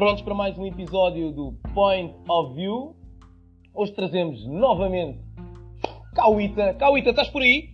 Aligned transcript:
Prontos 0.00 0.22
para 0.22 0.34
mais 0.34 0.56
um 0.56 0.64
episódio 0.64 1.30
do 1.30 1.52
Point 1.74 2.14
of 2.26 2.54
View. 2.54 2.96
Hoje 3.74 3.92
trazemos 3.92 4.46
novamente 4.46 5.18
Cauita. 6.14 6.72
Cauita, 6.72 7.10
estás 7.10 7.28
por 7.28 7.42
aí? 7.42 7.68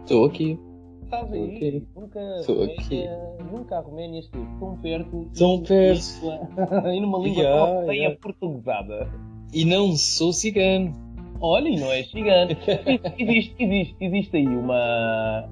Estou 0.00 0.24
aqui. 0.24 0.58
Estás 1.04 1.32
aí? 1.32 1.86
Nunca, 1.94 2.18
Estou 2.40 2.56
Roménia- 2.56 3.36
Nunca 3.52 3.76
a 3.76 3.80
Roménia 3.80 4.18
esteve 4.18 4.44
tão 4.58 4.76
perto. 4.78 5.30
Tão 5.38 5.62
perto. 5.62 6.02
e 6.92 7.00
numa 7.00 7.18
língua 7.20 7.42
Yeah, 7.44 7.72
tão 7.72 7.86
bem 7.86 7.98
yeah. 8.00 8.18
portuguesada. 8.20 9.08
E 9.54 9.64
não 9.64 9.92
sou 9.92 10.32
cigano. 10.32 10.92
Olha, 11.40 11.68
e 11.68 11.78
não 11.78 11.92
é 11.92 12.02
gigante. 12.02 12.56
existe, 13.16 13.54
existe, 13.56 13.96
existe 14.00 14.36
aí 14.36 14.48
uma. 14.48 15.48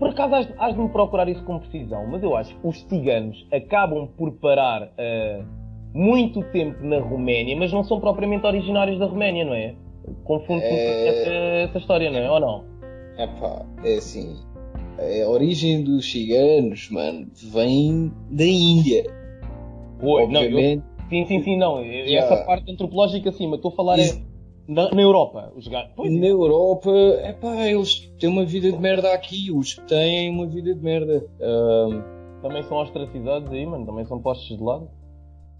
Por 0.00 0.08
acaso 0.08 0.34
has, 0.34 0.48
has 0.58 0.74
de 0.74 0.80
me 0.80 0.88
procurar 0.88 1.28
isso 1.28 1.44
com 1.44 1.60
precisão, 1.60 2.08
mas 2.08 2.24
eu 2.24 2.34
acho 2.34 2.58
que 2.58 2.66
os 2.66 2.80
ciganos 2.88 3.46
acabam 3.52 4.08
por 4.16 4.32
parar 4.32 4.90
ah, 4.98 5.59
muito 5.92 6.42
tempo 6.52 6.84
na 6.84 6.98
Roménia, 7.00 7.56
mas 7.56 7.72
não 7.72 7.82
são 7.84 8.00
propriamente 8.00 8.46
originários 8.46 8.98
da 8.98 9.06
Roménia, 9.06 9.44
não 9.44 9.54
é? 9.54 9.74
Confundo 10.24 10.62
É. 10.62 11.66
essa, 11.66 11.78
história, 11.78 12.10
não 12.10 12.18
é? 12.18 12.30
Ou 12.30 12.40
não? 12.40 12.64
Epá, 13.18 13.64
é 13.84 13.94
assim. 13.96 14.36
A 15.24 15.28
origem 15.28 15.82
dos 15.82 16.10
ciganos, 16.10 16.88
mano, 16.90 17.26
vem 17.52 18.12
da 18.30 18.44
Índia. 18.44 19.04
Oi, 20.02 20.26
não, 20.26 20.40
eu- 20.42 20.46
Obviamente. 20.48 20.84
sim, 21.08 21.24
sim, 21.26 21.42
sim, 21.42 21.56
não. 21.56 21.82
Yeah. 21.82 22.26
Essa 22.26 22.44
parte 22.44 22.70
antropológica, 22.70 23.30
sim, 23.32 23.46
mas 23.46 23.56
estou 23.56 23.72
a 23.72 23.74
falar 23.74 23.98
é 23.98 24.10
na, 24.68 24.90
na 24.90 25.02
Europa. 25.02 25.52
Os 25.56 25.66
gajos. 25.68 25.90
Pois, 25.96 26.12
Na 26.12 26.26
Europa, 26.26 26.90
epá, 27.24 27.66
eles 27.66 28.10
têm 28.18 28.30
uma 28.30 28.44
vida 28.44 28.70
de 28.70 28.78
merda 28.78 29.12
aqui. 29.12 29.50
Os 29.50 29.74
que 29.74 29.82
têm 29.86 30.30
uma 30.30 30.46
vida 30.46 30.74
de 30.74 30.82
merda. 30.82 31.24
Ahm, 31.40 32.02
também 32.42 32.62
são 32.62 32.78
ostracizados 32.78 33.50
aí, 33.52 33.66
mano. 33.66 33.84
Também 33.86 34.04
são 34.04 34.20
postos 34.20 34.56
de 34.56 34.62
lado. 34.62 34.88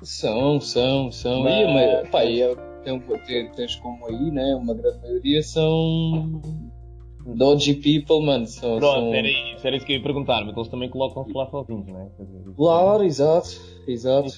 São, 0.02 0.60
são, 0.60 1.10
são. 1.12 1.42
Mas- 1.42 1.54
E 1.60 1.62
a 1.64 1.68
ma- 1.68 1.82
epá, 2.08 2.24
e 2.24 2.42
a- 2.42 2.56
tem- 2.84 3.00
tem- 3.26 3.50
tens 3.52 3.76
como 3.76 4.06
aí, 4.06 4.30
né? 4.30 4.54
Uma 4.54 4.74
grande 4.74 4.98
maioria 5.00 5.42
são. 5.42 6.40
Dodgy 7.26 7.74
people, 7.74 8.24
mano. 8.24 8.46
São, 8.46 8.78
Pronto, 8.78 8.94
são... 9.00 9.14
era 9.14 9.28
isso, 9.28 9.66
era 9.66 9.76
isso 9.76 9.84
que 9.86 9.92
eu 9.92 9.96
ia 9.98 10.02
perguntar, 10.02 10.42
mas 10.44 10.56
eles 10.56 10.68
também 10.68 10.88
colocam-se 10.88 11.32
lá 11.32 11.46
sozinhos, 11.50 11.86
é? 11.88 12.08
Isso- 12.22 12.54
Claro, 12.56 13.04
exato, 13.04 13.48
exato. 13.86 14.28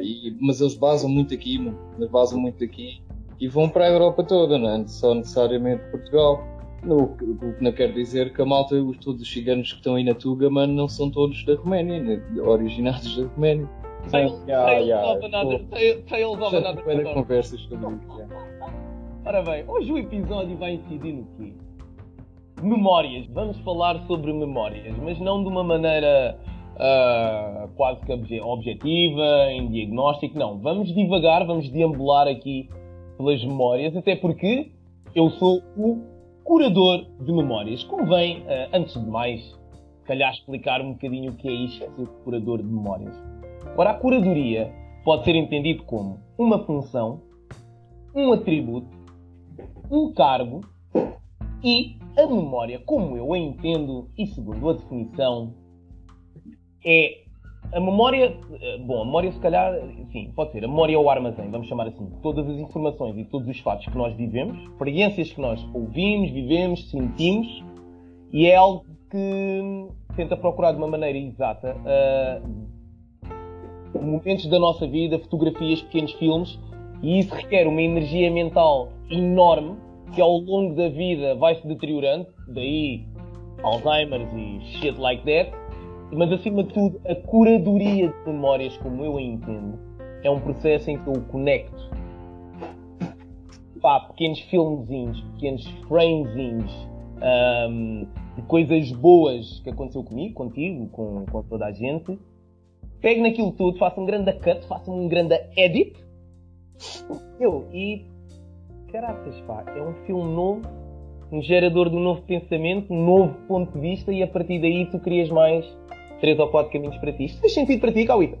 E- 0.00 0.36
mas 0.40 0.60
eles 0.60 0.74
basam 0.74 1.08
muito 1.08 1.32
aqui, 1.32 1.58
mano. 1.58 1.78
Eles 1.96 2.10
basam 2.10 2.40
muito 2.40 2.62
aqui 2.64 3.00
e 3.40 3.46
vão 3.48 3.68
para 3.68 3.84
a 3.86 3.88
Europa 3.90 4.24
toda, 4.24 4.58
não 4.58 4.68
é? 4.68 4.86
Só 4.88 5.14
necessariamente 5.14 5.82
Portugal. 5.90 6.42
O 6.84 7.06
que 7.16 7.62
não 7.64 7.72
quer 7.72 7.92
dizer 7.92 8.32
que 8.32 8.40
a 8.42 8.44
malta, 8.46 8.74
os, 8.76 8.98
todos 8.98 9.22
os 9.22 9.32
ciganos 9.32 9.70
que 9.72 9.78
estão 9.78 9.94
aí 9.96 10.04
na 10.04 10.14
Tuga, 10.14 10.48
mano, 10.50 10.72
não 10.74 10.88
são 10.88 11.10
todos 11.10 11.44
da 11.44 11.54
Roménia, 11.56 12.00
né? 12.00 12.22
originados 12.40 13.16
da 13.16 13.26
Roménia. 13.28 13.68
Tales, 14.10 14.44
Yeah, 14.46 14.72
yeah, 14.78 15.12
of 15.12 15.24
another, 15.24 15.58
pô. 15.60 15.64
tales- 15.66 16.38
of 16.42 16.56
another 16.56 16.80
story. 16.80 17.14
conversas 17.14 17.60
sobre 17.62 17.94
isso. 17.94 18.28
Ora 19.26 19.42
bem, 19.42 19.64
hoje 19.68 19.92
o 19.92 19.98
episódio 19.98 20.56
vai 20.56 20.74
incidir 20.74 21.12
no 21.12 21.26
quê? 21.36 21.52
Memórias. 22.62 23.26
Vamos 23.28 23.58
falar 23.60 24.00
sobre 24.06 24.32
memórias, 24.32 24.96
mas 24.98 25.18
não 25.20 25.42
de 25.42 25.48
uma 25.48 25.62
maneira 25.62 26.38
ah, 26.80 27.68
quase 27.76 28.00
que 28.06 28.12
obje- 28.12 28.40
objetiva, 28.40 29.50
em 29.52 29.68
diagnóstico, 29.70 30.38
não. 30.38 30.58
Vamos 30.58 30.92
divagar, 30.94 31.44
vamos 31.46 31.68
deambular 31.70 32.26
aqui 32.28 32.68
pelas 33.16 33.44
memórias, 33.44 33.96
até 33.96 34.16
porque 34.16 34.70
eu 35.14 35.28
sou 35.30 35.60
o 35.76 35.98
curador 36.44 37.04
de 37.20 37.32
memórias. 37.32 37.82
Convém, 37.84 38.42
ah, 38.48 38.68
antes 38.72 38.94
de 38.94 39.08
mais, 39.10 39.40
se 39.42 40.04
calhar 40.06 40.32
explicar 40.32 40.80
um 40.80 40.92
bocadinho 40.92 41.32
o 41.32 41.34
que 41.34 41.48
é 41.48 41.52
isto 41.52 41.86
de 41.90 41.96
ser 41.96 42.06
curador 42.24 42.58
de 42.58 42.64
memórias. 42.68 43.14
Ora, 43.78 43.90
a 43.90 43.94
curadoria 43.94 44.72
pode 45.04 45.24
ser 45.24 45.36
entendido 45.36 45.84
como 45.84 46.18
uma 46.36 46.58
função, 46.64 47.20
um 48.12 48.32
atributo, 48.32 48.88
um 49.88 50.12
cargo 50.12 50.62
e 51.62 51.96
a 52.18 52.26
memória, 52.26 52.80
como 52.80 53.16
eu 53.16 53.32
a 53.32 53.38
entendo 53.38 54.08
e 54.18 54.26
segundo 54.26 54.68
a 54.68 54.72
definição, 54.72 55.54
é 56.84 57.22
a 57.72 57.78
memória. 57.78 58.36
eh, 58.60 58.78
Bom, 58.78 59.02
a 59.02 59.04
memória, 59.04 59.30
se 59.30 59.38
calhar, 59.38 59.72
sim, 60.10 60.32
pode 60.34 60.50
ser. 60.50 60.64
A 60.64 60.68
memória 60.68 60.96
é 60.96 60.98
o 60.98 61.08
armazém, 61.08 61.48
vamos 61.48 61.68
chamar 61.68 61.86
assim. 61.86 62.10
Todas 62.20 62.48
as 62.48 62.58
informações 62.58 63.16
e 63.16 63.24
todos 63.26 63.46
os 63.46 63.60
fatos 63.60 63.86
que 63.86 63.96
nós 63.96 64.12
vivemos, 64.16 64.58
experiências 64.60 65.30
que 65.30 65.40
nós 65.40 65.64
ouvimos, 65.72 66.32
vivemos, 66.32 66.90
sentimos, 66.90 67.46
e 68.32 68.46
é 68.46 68.56
algo 68.56 68.84
que 69.08 69.88
tenta 70.16 70.36
procurar 70.36 70.72
de 70.72 70.78
uma 70.78 70.88
maneira 70.88 71.16
exata 71.16 71.76
ah, 71.86 72.42
momentos 73.94 74.46
da 74.46 74.58
nossa 74.58 74.86
vida, 74.86 75.18
fotografias, 75.18 75.82
pequenos 75.82 76.12
filmes, 76.12 76.58
e 77.02 77.20
isso 77.20 77.34
requer 77.34 77.66
uma 77.66 77.80
energia 77.80 78.30
mental 78.30 78.88
enorme 79.10 79.76
que 80.14 80.20
ao 80.20 80.38
longo 80.38 80.74
da 80.74 80.88
vida 80.88 81.34
vai 81.34 81.54
se 81.54 81.66
deteriorando, 81.66 82.26
daí 82.48 83.04
Alzheimer 83.62 84.20
e 84.36 84.60
shit 84.78 84.98
like 84.98 85.24
that, 85.24 85.52
mas 86.12 86.32
acima 86.32 86.62
de 86.62 86.72
tudo, 86.72 87.00
a 87.06 87.14
curadoria 87.14 88.08
de 88.08 88.30
memórias, 88.30 88.76
como 88.78 89.04
eu 89.04 89.16
a 89.16 89.22
entendo, 89.22 89.78
é 90.22 90.30
um 90.30 90.40
processo 90.40 90.90
em 90.90 90.98
que 90.98 91.06
eu 91.06 91.20
conecto. 91.28 91.90
Pá, 93.80 94.00
pequenos 94.00 94.40
filmezinhos, 94.40 95.20
pequenos 95.34 95.66
framezinhos 95.86 96.88
ahm, 97.20 98.06
de 98.36 98.42
coisas 98.42 98.90
boas 98.92 99.60
que 99.60 99.70
aconteceu 99.70 100.02
comigo, 100.02 100.34
contigo, 100.34 100.88
com, 100.88 101.24
com 101.26 101.42
toda 101.42 101.66
a 101.66 101.72
gente, 101.72 102.18
pego 103.00 103.22
naquilo 103.22 103.52
tudo, 103.52 103.78
faço 103.78 104.00
um 104.00 104.06
grande 104.06 104.32
cut, 104.34 104.66
faço 104.66 104.90
um 104.90 105.08
grande 105.08 105.34
edit, 105.56 105.94
eu, 107.40 107.66
e 107.72 108.04
caraças, 108.92 109.40
pá, 109.42 109.64
é 109.76 109.82
um 109.82 109.94
filme 110.06 110.24
novo, 110.34 110.62
um 111.30 111.42
gerador 111.42 111.90
de 111.90 111.96
um 111.96 112.00
novo 112.00 112.22
pensamento, 112.22 112.92
um 112.92 113.04
novo 113.04 113.34
ponto 113.46 113.72
de 113.72 113.80
vista, 113.80 114.12
e 114.12 114.22
a 114.22 114.26
partir 114.26 114.60
daí 114.60 114.86
tu 114.86 114.98
crias 114.98 115.28
mais 115.28 115.64
três 116.20 116.38
ou 116.38 116.48
quatro 116.48 116.72
caminhos 116.72 116.96
para 116.98 117.12
ti. 117.12 117.26
Isto 117.26 117.40
faz 117.40 117.52
sentido 117.54 117.80
para 117.80 117.92
ti, 117.92 118.04
Cauíta? 118.06 118.38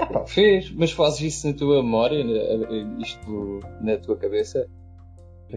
Epá, 0.00 0.24
fez, 0.26 0.70
mas 0.74 0.92
fazes 0.92 1.20
isso 1.20 1.48
na 1.48 1.54
tua 1.54 1.82
memória, 1.82 2.16
isto 3.00 3.60
na 3.80 3.96
tua 3.98 4.16
cabeça? 4.16 4.66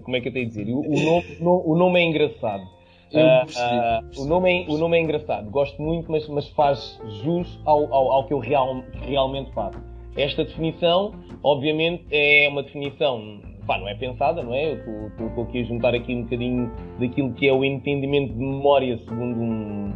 Como 0.03 0.17
é 0.17 0.21
que 0.21 0.29
eu 0.29 0.33
tenho 0.33 0.45
a 0.45 0.49
dizer? 0.49 0.67
O, 0.69 0.79
o 0.79 0.99
nome, 0.99 1.37
no- 1.39 1.63
o 1.65 1.75
nome 1.77 1.99
é 1.99 2.03
engraçado. 2.03 2.63
Eu 3.13 3.27
Ah, 3.27 3.41
percebi, 3.45 3.75
ah, 3.75 3.99
percebi. 4.03 4.25
o, 4.25 4.29
nome 4.29 4.51
é, 4.51 4.69
o 4.69 4.77
nome 4.77 4.97
é 4.97 5.01
engraçado. 5.01 5.49
Gosto 5.49 5.81
muito, 5.81 6.11
mas, 6.11 6.27
mas 6.27 6.47
faz 6.49 6.99
jus 7.23 7.59
ao, 7.65 7.93
ao, 7.93 8.11
ao 8.11 8.23
que 8.27 8.33
eu 8.33 8.39
real- 8.39 8.83
realmente 9.05 9.51
faço. 9.53 9.77
Esta 10.15 10.43
definição, 10.43 11.13
obviamente, 11.43 12.05
é 12.11 12.47
uma 12.49 12.63
definição, 12.63 13.39
pá, 13.65 13.77
não 13.79 13.87
é 13.87 13.95
pensada, 13.95 14.43
não 14.43 14.53
é? 14.53 14.73
Eu 14.73 15.07
estou 15.27 15.43
aqui 15.43 15.61
a 15.61 15.63
juntar 15.63 15.93
aqui 15.95 16.13
um 16.15 16.23
bocadinho 16.23 16.71
daquilo 16.99 17.33
que 17.33 17.47
é 17.47 17.53
o 17.53 17.63
entendimento 17.63 18.33
de 18.33 18.39
memória 18.39 18.97
segundo 18.99 19.39
um, 19.39 19.91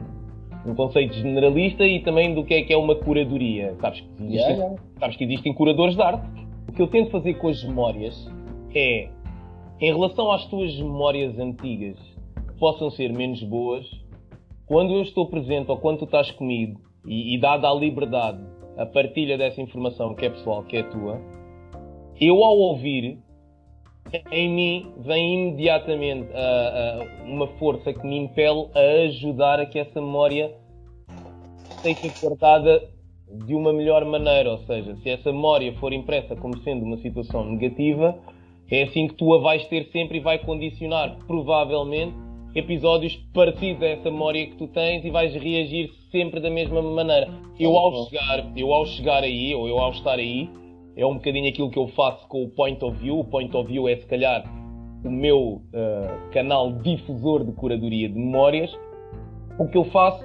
um 0.65 0.75
conceito 0.75 1.13
generalista 1.15 1.85
e 1.85 1.99
também 2.01 2.33
do 2.33 2.43
que 2.43 2.53
é 2.55 2.61
que 2.63 2.73
é 2.73 2.77
uma 2.77 2.95
curadoria. 2.95 3.75
Sabes 3.79 4.01
que 4.01 4.07
existem 4.23 4.35
Yeah, 4.35 4.55
yeah. 4.55 4.75
Sabes 4.99 5.15
que 5.17 5.23
existem 5.23 5.53
curadores 5.53 5.95
de 5.95 6.01
arte. 6.01 6.27
O 6.67 6.71
que 6.71 6.81
eu 6.81 6.87
tento 6.87 7.11
fazer 7.11 7.35
com 7.35 7.47
as 7.47 7.63
memórias 7.63 8.27
é, 8.75 9.09
em 9.79 9.93
relação 9.93 10.31
às 10.31 10.45
tuas 10.47 10.75
memórias 10.79 11.37
antigas, 11.39 11.95
possam 12.59 12.89
ser 12.89 13.11
menos 13.13 13.41
boas, 13.43 13.85
quando 14.65 14.93
eu 14.93 15.01
estou 15.01 15.27
presente 15.27 15.71
ou 15.71 15.77
quando 15.77 15.99
tu 15.99 16.05
estás 16.05 16.31
comigo 16.31 16.79
e, 17.05 17.35
e 17.35 17.39
dada 17.39 17.69
a 17.69 17.73
liberdade, 17.73 18.43
a 18.77 18.85
partilha 18.85 19.37
dessa 19.37 19.61
informação 19.61 20.13
que 20.13 20.25
é 20.25 20.29
pessoal, 20.29 20.63
que 20.63 20.77
é 20.77 20.83
tua, 20.83 21.19
eu 22.19 22.43
ao 22.43 22.57
ouvir, 22.57 23.19
em 24.31 24.49
mim 24.49 24.91
vem 24.99 25.47
imediatamente 25.47 26.29
ah, 26.33 26.99
ah, 27.01 27.23
uma 27.25 27.47
força 27.59 27.93
que 27.93 28.05
me 28.05 28.17
impele 28.17 28.67
a 28.73 29.05
ajudar 29.05 29.59
a 29.59 29.65
que 29.65 29.79
essa 29.79 30.01
memória 30.01 30.53
seja 31.81 32.13
guardada 32.21 32.83
de 33.45 33.53
uma 33.53 33.73
melhor 33.73 34.05
maneira, 34.05 34.51
ou 34.51 34.59
seja, 34.59 34.95
se 34.97 35.09
essa 35.09 35.31
memória 35.31 35.73
for 35.79 35.91
impressa 35.91 36.35
como 36.35 36.57
sendo 36.59 36.85
uma 36.85 36.97
situação 36.97 37.45
negativa, 37.45 38.17
é 38.71 38.83
assim 38.83 39.07
que 39.07 39.15
tu 39.15 39.33
a 39.33 39.39
vais 39.39 39.65
ter 39.67 39.89
sempre 39.91 40.17
e 40.17 40.21
vai 40.21 40.39
condicionar, 40.39 41.17
provavelmente, 41.27 42.15
episódios 42.59 43.15
parecidos 43.33 43.83
a 43.83 43.87
essa 43.87 44.11
memória 44.11 44.47
que 44.47 44.55
tu 44.55 44.67
tens 44.67 45.03
e 45.05 45.09
vais 45.09 45.33
reagir 45.33 45.89
sempre 46.11 46.39
da 46.39 46.49
mesma 46.49 46.81
maneira. 46.81 47.27
Eu 47.59 47.75
ao 47.77 48.05
chegar, 48.05 48.51
eu 48.55 48.73
ao 48.73 48.85
chegar 48.85 49.23
aí, 49.23 49.53
ou 49.53 49.67
eu 49.67 49.79
ao 49.79 49.91
estar 49.91 50.19
aí, 50.19 50.49
é 50.95 51.05
um 51.05 51.15
bocadinho 51.15 51.49
aquilo 51.49 51.69
que 51.69 51.79
eu 51.79 51.87
faço 51.89 52.27
com 52.27 52.43
o 52.43 52.49
Point 52.49 52.83
of 52.83 52.97
View. 52.97 53.19
O 53.19 53.25
Point 53.25 53.55
of 53.55 53.71
View 53.71 53.87
é, 53.87 53.95
se 53.97 54.05
calhar, 54.05 54.43
o 55.05 55.09
meu 55.09 55.61
ah, 55.73 56.29
canal 56.31 56.71
difusor 56.71 57.45
de 57.45 57.51
curadoria 57.51 58.09
de 58.09 58.15
memórias. 58.15 58.71
O 59.59 59.67
que 59.67 59.77
eu 59.77 59.85
faço 59.85 60.23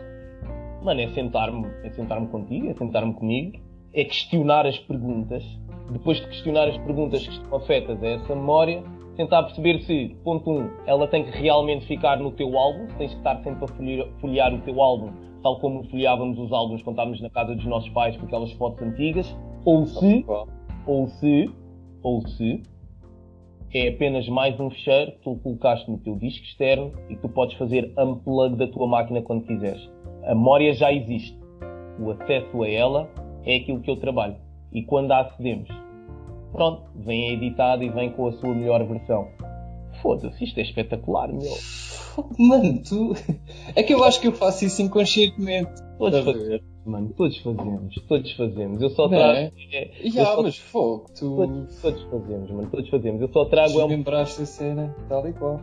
Mano, 0.83 1.01
é 1.01 1.09
sentar-me 1.09 1.65
é 1.85 1.91
sentar 1.91 2.21
contigo, 2.27 2.69
é 2.69 2.75
sentar-me 2.75 3.15
comigo, 3.15 3.57
é 3.95 4.05
questionar 4.05 4.67
as 4.67 4.77
perguntas. 4.79 5.45
Depois 5.91 6.21
de 6.21 6.27
questionar 6.27 6.69
as 6.69 6.77
perguntas 6.79 7.25
que 7.25 7.33
estão 7.33 7.57
afetas 7.57 8.03
a 8.03 8.07
essa 8.09 8.35
memória, 8.35 8.83
tentar 9.17 9.43
perceber 9.45 9.81
se, 9.83 10.17
ponto 10.25 10.51
1, 10.51 10.55
um, 10.55 10.71
ela 10.87 11.07
tem 11.07 11.25
que 11.25 11.31
realmente 11.39 11.87
ficar 11.87 12.19
no 12.19 12.33
teu 12.33 12.59
álbum, 12.59 12.87
tens 12.99 13.13
que 13.13 13.19
estar 13.19 13.43
sempre 13.43 13.65
a 13.65 13.69
folhear, 13.69 14.09
folhear 14.21 14.55
o 14.55 14.61
teu 14.63 14.81
álbum, 14.81 15.13
tal 15.43 15.59
como 15.59 15.85
folheávamos 15.89 16.39
os 16.39 16.53
álbuns 16.53 16.83
quando 16.83 16.95
estávamos 16.95 17.21
na 17.21 17.31
casa 17.31 17.55
dos 17.55 17.65
nossos 17.67 17.91
pais 17.91 18.17
com 18.17 18.27
aquelas 18.27 18.53
fotos 18.53 18.83
antigas, 18.83 19.37
Ou 19.65 19.87
se, 19.87 20.25
ou 20.87 21.07
se, 21.09 21.51
ou 22.03 22.27
se, 22.27 22.63
é 23.75 23.89
apenas 23.89 24.29
mais 24.29 24.59
um 24.61 24.69
fecheiro 24.69 25.13
que 25.13 25.21
tu 25.21 25.37
colocaste 25.37 25.91
no 25.91 25.97
teu 25.99 26.15
disco 26.17 26.45
externo 26.45 26.93
e 27.09 27.17
que 27.17 27.23
tu 27.23 27.29
podes 27.29 27.57
fazer 27.57 27.93
unplug 27.99 28.57
da 28.57 28.67
tua 28.67 28.87
máquina 28.87 29.23
quando 29.23 29.47
quiseres. 29.47 29.91
A 30.25 30.35
memória 30.35 30.75
já 30.75 30.93
existe. 30.93 31.41
O 31.99 32.11
acesso 32.11 32.63
a 32.63 32.69
ela 32.69 33.11
é 33.45 33.57
aquilo 33.57 33.81
que 33.81 33.91
eu 33.91 33.97
trabalho. 33.97 34.37
E 34.73 34.83
quando 34.83 35.13
a 35.13 35.21
acedemos, 35.21 35.69
pronto, 36.53 36.83
vem 36.95 37.33
editado 37.33 37.83
e 37.83 37.89
vem 37.89 38.11
com 38.11 38.29
a 38.29 38.33
sua 38.33 38.55
melhor 38.55 38.85
versão. 38.87 39.29
Foda-se, 40.01 40.45
isto 40.45 40.59
é 40.59 40.63
espetacular, 40.63 41.29
meu. 41.29 41.57
Mano, 42.39 42.83
tu. 42.83 43.15
É 43.75 43.83
que 43.83 43.95
eu 43.95 44.05
acho 44.05 44.21
que 44.21 44.29
eu 44.29 44.33
faço 44.33 44.65
isso 44.65 44.83
inconscientemente. 44.83 45.71
Todos 45.99 46.25
fazemos, 46.25 46.63
mano, 46.85 47.15
todos 47.17 47.39
fazemos, 47.39 47.95
todos 48.09 48.33
fazemos. 48.33 48.83
Eu 48.83 48.91
só 48.91 49.09
trago. 49.09 49.39
É? 49.39 49.53
É, 49.73 49.91
yeah, 50.03 50.35
só... 50.35 50.43
mas 50.43 50.59
fogo, 50.59 51.07
tu. 51.17 51.37
Todos, 51.37 51.81
todos, 51.81 52.03
fazemos, 52.03 52.51
mano, 52.51 52.69
todos 52.71 52.89
fazemos. 52.91 53.21
Eu 53.23 53.29
só 53.29 53.45
trago. 53.45 53.81
É 53.81 53.85
um... 53.85 54.03
a 54.17 54.27
cena, 54.27 54.95
tal 55.09 55.27
e 55.29 55.33
qual. 55.33 55.61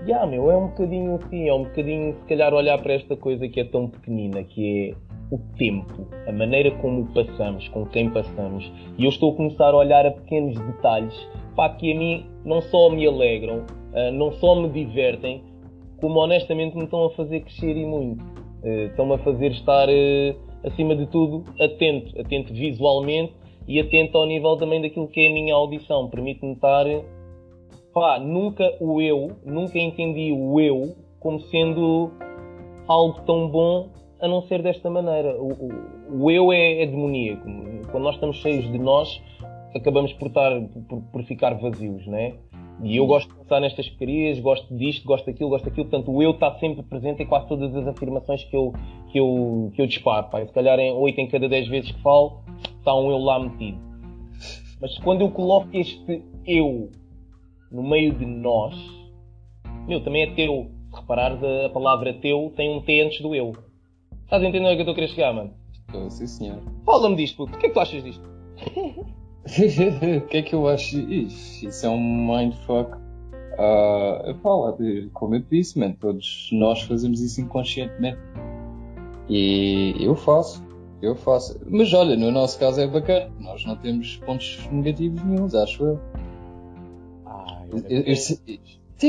Já, 0.00 0.06
yeah, 0.06 0.26
meu, 0.26 0.50
é 0.50 0.56
um 0.56 0.68
bocadinho 0.68 1.14
assim, 1.14 1.48
é 1.48 1.54
um 1.54 1.64
bocadinho, 1.64 2.14
se 2.14 2.26
calhar, 2.26 2.52
olhar 2.52 2.78
para 2.82 2.94
esta 2.94 3.16
coisa 3.16 3.46
que 3.48 3.60
é 3.60 3.64
tão 3.64 3.88
pequenina, 3.88 4.42
que 4.42 4.90
é 4.90 5.11
o 5.32 5.38
tempo, 5.56 6.06
a 6.28 6.32
maneira 6.32 6.70
como 6.72 7.06
passamos, 7.06 7.66
com 7.68 7.86
quem 7.86 8.10
passamos. 8.10 8.70
E 8.98 9.04
eu 9.04 9.08
estou 9.08 9.32
a 9.32 9.36
começar 9.36 9.72
a 9.72 9.76
olhar 9.76 10.04
a 10.04 10.10
pequenos 10.10 10.60
detalhes, 10.60 11.28
pá, 11.56 11.70
que 11.70 11.90
a 11.90 11.98
mim 11.98 12.26
não 12.44 12.60
só 12.60 12.90
me 12.90 13.06
alegram, 13.06 13.64
uh, 13.94 14.12
não 14.12 14.30
só 14.32 14.54
me 14.54 14.68
divertem, 14.68 15.42
como 15.98 16.20
honestamente 16.20 16.76
me 16.76 16.84
estão 16.84 17.06
a 17.06 17.10
fazer 17.10 17.40
crescer 17.40 17.74
e 17.74 17.86
muito. 17.86 18.22
Uh, 18.62 18.88
estão-me 18.90 19.14
a 19.14 19.18
fazer 19.18 19.52
estar, 19.52 19.88
uh, 19.88 20.36
acima 20.64 20.94
de 20.94 21.06
tudo, 21.06 21.44
atento, 21.58 22.20
atento 22.20 22.52
visualmente 22.52 23.32
e 23.66 23.80
atento 23.80 24.18
ao 24.18 24.26
nível 24.26 24.56
também 24.58 24.82
daquilo 24.82 25.08
que 25.08 25.20
é 25.20 25.30
a 25.30 25.32
minha 25.32 25.54
audição. 25.54 26.10
Permite-me 26.10 26.52
estar. 26.52 26.84
Pá, 27.94 28.18
nunca 28.18 28.70
o 28.80 29.00
eu, 29.00 29.30
nunca 29.46 29.78
entendi 29.78 30.30
o 30.32 30.60
eu 30.60 30.94
como 31.20 31.40
sendo 31.40 32.10
algo 32.86 33.20
tão 33.22 33.48
bom 33.48 33.88
a 34.22 34.28
não 34.28 34.42
ser 34.42 34.62
desta 34.62 34.88
maneira. 34.88 35.36
O, 35.36 35.52
o, 35.52 36.24
o 36.24 36.30
eu 36.30 36.52
é, 36.52 36.82
é, 36.82 36.86
demoníaco. 36.86 37.42
Quando 37.90 38.04
nós 38.04 38.14
estamos 38.14 38.36
cheios 38.36 38.70
de 38.70 38.78
nós, 38.78 39.20
acabamos 39.74 40.12
por, 40.14 40.28
estar, 40.28 40.52
por, 40.88 41.02
por 41.02 41.24
ficar 41.24 41.54
vazios, 41.54 42.06
né? 42.06 42.34
E 42.82 42.96
eu 42.96 43.06
gosto 43.06 43.28
de 43.28 43.40
pensar 43.40 43.60
nestas 43.60 43.88
porcarias, 43.88 44.38
gosto 44.40 44.74
disto, 44.76 45.06
gosto 45.06 45.26
daquilo, 45.26 45.50
gosto 45.50 45.64
daquilo. 45.64 45.88
Portanto, 45.88 46.12
o 46.12 46.22
eu 46.22 46.30
está 46.30 46.56
sempre 46.58 46.82
presente 46.82 47.22
em 47.22 47.26
quase 47.26 47.48
todas 47.48 47.74
as 47.74 47.86
afirmações 47.86 48.44
que 48.44 48.56
eu, 48.56 48.72
que 49.10 49.18
eu, 49.18 49.72
que 49.74 49.82
eu 49.82 49.86
disparo. 49.86 50.28
Pá. 50.30 50.44
se 50.44 50.52
calhar 50.52 50.78
em 50.78 50.92
8 50.92 51.20
em 51.20 51.28
cada 51.28 51.48
10 51.48 51.68
vezes 51.68 51.92
que 51.92 52.00
falo, 52.00 52.40
está 52.78 52.94
um 52.94 53.10
eu 53.10 53.18
lá 53.18 53.38
metido. 53.40 53.78
Mas 54.80 54.98
quando 54.98 55.20
eu 55.20 55.30
coloco 55.30 55.68
este 55.72 56.24
eu 56.46 56.90
no 57.70 57.82
meio 57.82 58.12
de 58.12 58.26
nós, 58.26 58.74
meu, 59.86 60.00
também 60.02 60.22
é 60.22 60.34
teu. 60.34 60.70
Se 60.90 61.00
reparares, 61.00 61.38
a 61.42 61.68
palavra 61.70 62.12
teu 62.14 62.52
tem 62.56 62.70
um 62.70 62.80
T 62.80 63.00
antes 63.00 63.20
do 63.20 63.34
eu. 63.34 63.52
Estás 64.32 64.44
a 64.44 64.48
entender 64.48 64.64
o 64.64 64.70
que 64.70 64.76
eu 64.76 64.80
estou 64.80 64.92
a 64.92 64.94
querer 64.94 65.08
chegar, 65.08 65.34
mano? 65.34 65.50
Estou, 65.86 66.10
sim 66.10 66.26
senhor. 66.26 66.62
Fala-me 66.86 67.16
disto, 67.16 67.36
puto. 67.36 67.54
O 67.54 67.58
que 67.58 67.66
é 67.66 67.68
que 67.68 67.74
tu 67.74 67.80
achas 67.80 68.02
disto? 68.02 68.26
o 70.16 70.26
que 70.26 70.36
é 70.38 70.42
que 70.42 70.54
eu 70.54 70.66
acho? 70.68 70.98
Ixi, 70.98 71.66
isso 71.66 71.84
é 71.84 71.90
um 71.90 72.00
mindfuck. 72.00 72.96
Uh, 72.96 74.34
fala, 74.42 74.74
como 75.12 75.34
eu 75.34 75.40
disse, 75.50 75.78
man, 75.78 75.92
todos 75.92 76.48
nós 76.50 76.80
fazemos 76.80 77.20
isso 77.20 77.42
inconscientemente. 77.42 78.16
E 79.28 79.96
eu 80.00 80.14
faço, 80.16 80.66
eu 81.02 81.14
faço. 81.14 81.60
Mas 81.68 81.92
olha, 81.92 82.16
no 82.16 82.30
nosso 82.30 82.58
caso 82.58 82.80
é 82.80 82.86
bacana, 82.86 83.30
nós 83.38 83.66
não 83.66 83.76
temos 83.76 84.16
pontos 84.16 84.66
negativos 84.72 85.22
nenhums, 85.24 85.54
acho 85.54 85.84
eu. 85.84 86.00
Ah, 87.26 87.64
eu, 87.70 87.80
eu, 87.80 88.00
eu, 88.00 88.16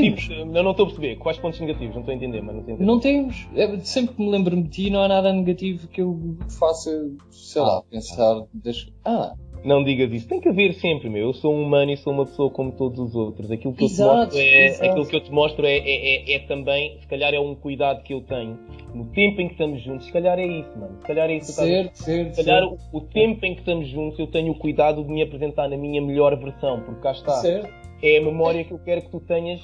temos. 0.02 0.22
Tipo, 0.22 0.34
eu 0.34 0.64
não 0.64 0.72
estou 0.72 0.86
a 0.86 0.90
perceber. 0.90 1.16
Quais 1.18 1.38
pontos 1.38 1.60
negativos? 1.60 1.96
Não 1.96 2.02
estou 2.02 2.14
a 2.14 2.16
entender, 2.16 2.42
mas 2.42 2.56
não, 2.56 2.78
não 2.78 3.00
temos. 3.00 3.48
É, 3.56 3.78
sempre 3.80 4.16
que 4.16 4.22
me 4.22 4.30
lembro 4.30 4.56
de 4.62 4.70
ti, 4.70 4.90
não 4.90 5.04
há 5.04 5.08
nada 5.08 5.32
negativo 5.32 5.88
que 5.88 6.02
eu 6.02 6.38
faça, 6.60 6.90
sei 7.32 7.62
ah, 7.62 7.66
lá, 7.66 7.84
pensar. 7.84 8.44
Deixa... 8.54 8.92
Ah, 9.06 9.34
não 9.64 9.84
digas 9.84 10.12
isso. 10.12 10.28
Tem 10.28 10.42
que 10.42 10.50
haver 10.50 10.74
sempre, 10.74 11.10
meu. 11.10 11.28
Eu 11.28 11.34
sou 11.34 11.54
um 11.54 11.64
humano 11.64 11.92
e 11.92 11.98
sou 11.98 12.12
uma 12.12 12.26
pessoa 12.26 12.50
como 12.50 12.72
todos 12.74 13.00
os 13.00 13.16
outros. 13.16 13.50
Aquilo 13.50 13.74
que 13.74 13.86
exato, 13.86 14.12
eu 14.12 14.18
te 14.18 14.20
mostro, 14.20 14.40
é, 14.42 14.90
aquilo 14.90 15.08
que 15.08 15.16
eu 15.16 15.20
te 15.22 15.32
mostro 15.32 15.66
é, 15.66 15.78
é, 15.78 16.16
é, 16.16 16.36
é, 16.36 16.40
também, 16.40 17.00
se 17.00 17.08
calhar 17.08 17.34
é 17.34 17.40
um 17.40 17.56
cuidado 17.56 18.04
que 18.04 18.14
eu 18.14 18.22
tenho. 18.22 18.60
No 18.94 19.06
tempo 19.06 19.42
em 19.42 19.48
que 19.48 19.54
estamos 19.54 19.82
juntos, 19.82 20.06
se 20.06 20.12
calhar 20.12 20.38
é 20.38 20.46
isso, 20.46 20.78
mano. 20.78 20.98
Se 21.00 21.08
calhar 21.08 21.30
é 21.30 21.38
isso. 21.38 21.54
Certo, 21.54 21.96
certo, 21.96 22.36
se 22.36 22.44
calhar 22.44 22.64
o, 22.66 22.78
o, 22.92 23.02
tempo 23.02 23.46
em 23.46 23.54
que 23.54 23.62
estamos 23.62 23.88
juntos, 23.88 24.20
eu 24.20 24.28
tenho 24.28 24.52
o 24.52 24.56
cuidado 24.56 25.04
de 25.04 25.12
me 25.12 25.22
apresentar 25.22 25.70
na 25.70 25.78
minha 25.78 26.02
melhor 26.02 26.36
versão, 26.38 26.82
porque 26.82 27.02
cá 27.02 27.12
está. 27.12 27.34
Certo. 27.36 27.72
É 28.02 28.18
a 28.18 28.22
memória 28.22 28.66
que 28.66 28.74
eu 28.74 28.80
quero 28.80 29.02
que 29.02 29.10
tu 29.12 29.22
tenhas 29.22 29.62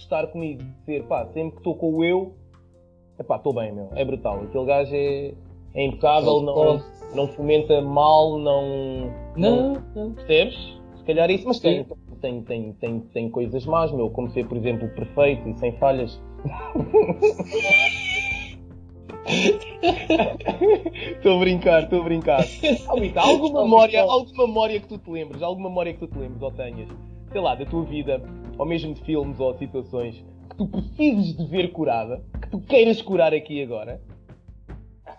estar 0.00 0.26
comigo. 0.28 0.62
De 0.62 0.84
ser, 0.84 1.04
pá, 1.04 1.26
sempre 1.26 1.52
que 1.52 1.58
estou 1.58 1.74
com 1.74 1.94
o 1.94 2.04
eu, 2.04 2.34
é 3.18 3.22
pá, 3.22 3.36
estou 3.36 3.52
bem, 3.52 3.72
meu. 3.72 3.88
É 3.94 4.04
brutal. 4.04 4.42
Aquele 4.42 4.64
gajo 4.64 4.94
é, 4.94 5.34
é 5.74 5.84
impecável, 5.84 6.40
não 6.42 6.82
não 7.14 7.28
fomenta 7.28 7.80
mal, 7.80 8.38
não. 8.38 9.10
Não, 9.36 9.82
não. 9.94 10.12
Percebes? 10.12 10.54
Se 10.96 11.04
calhar 11.04 11.30
é 11.30 11.34
isso, 11.34 11.46
mas 11.46 11.60
tem, 11.60 11.86
tem, 12.20 12.42
tem, 12.42 12.72
tem, 12.72 13.00
tem 13.00 13.30
coisas 13.30 13.64
más, 13.64 13.92
meu, 13.92 14.10
como 14.10 14.28
ser, 14.30 14.46
por 14.46 14.56
exemplo, 14.56 14.88
perfeito 14.88 15.48
e 15.48 15.54
sem 15.58 15.72
falhas. 15.72 16.20
Estou 21.16 21.36
a 21.36 21.40
brincar, 21.40 21.82
estou 21.82 22.00
a 22.00 22.04
brincar. 22.04 22.44
Almita, 22.86 23.20
alguma 23.20 23.62
memória, 23.64 24.02
alguma 24.02 24.46
memória 24.46 24.80
que 24.80 24.86
tu 24.86 24.98
te 24.98 25.10
lembres, 25.10 25.42
alguma 25.42 25.68
memória 25.68 25.92
que 25.92 25.98
tu 25.98 26.06
te 26.06 26.16
lembres 26.16 26.40
ou 26.40 26.52
tenhas, 26.52 26.88
sei 27.32 27.40
lá, 27.40 27.56
da 27.56 27.64
tua 27.64 27.82
vida, 27.82 28.22
ou 28.58 28.66
mesmo 28.66 28.94
de 28.94 29.00
filmes 29.02 29.38
ou 29.40 29.54
situações 29.54 30.24
que 30.50 30.56
tu 30.56 30.66
precises 30.68 31.36
de 31.36 31.46
ver 31.46 31.72
curada, 31.72 32.24
que 32.40 32.48
tu 32.50 32.60
queiras 32.60 33.02
curar 33.02 33.34
aqui 33.34 33.62
agora, 33.62 34.00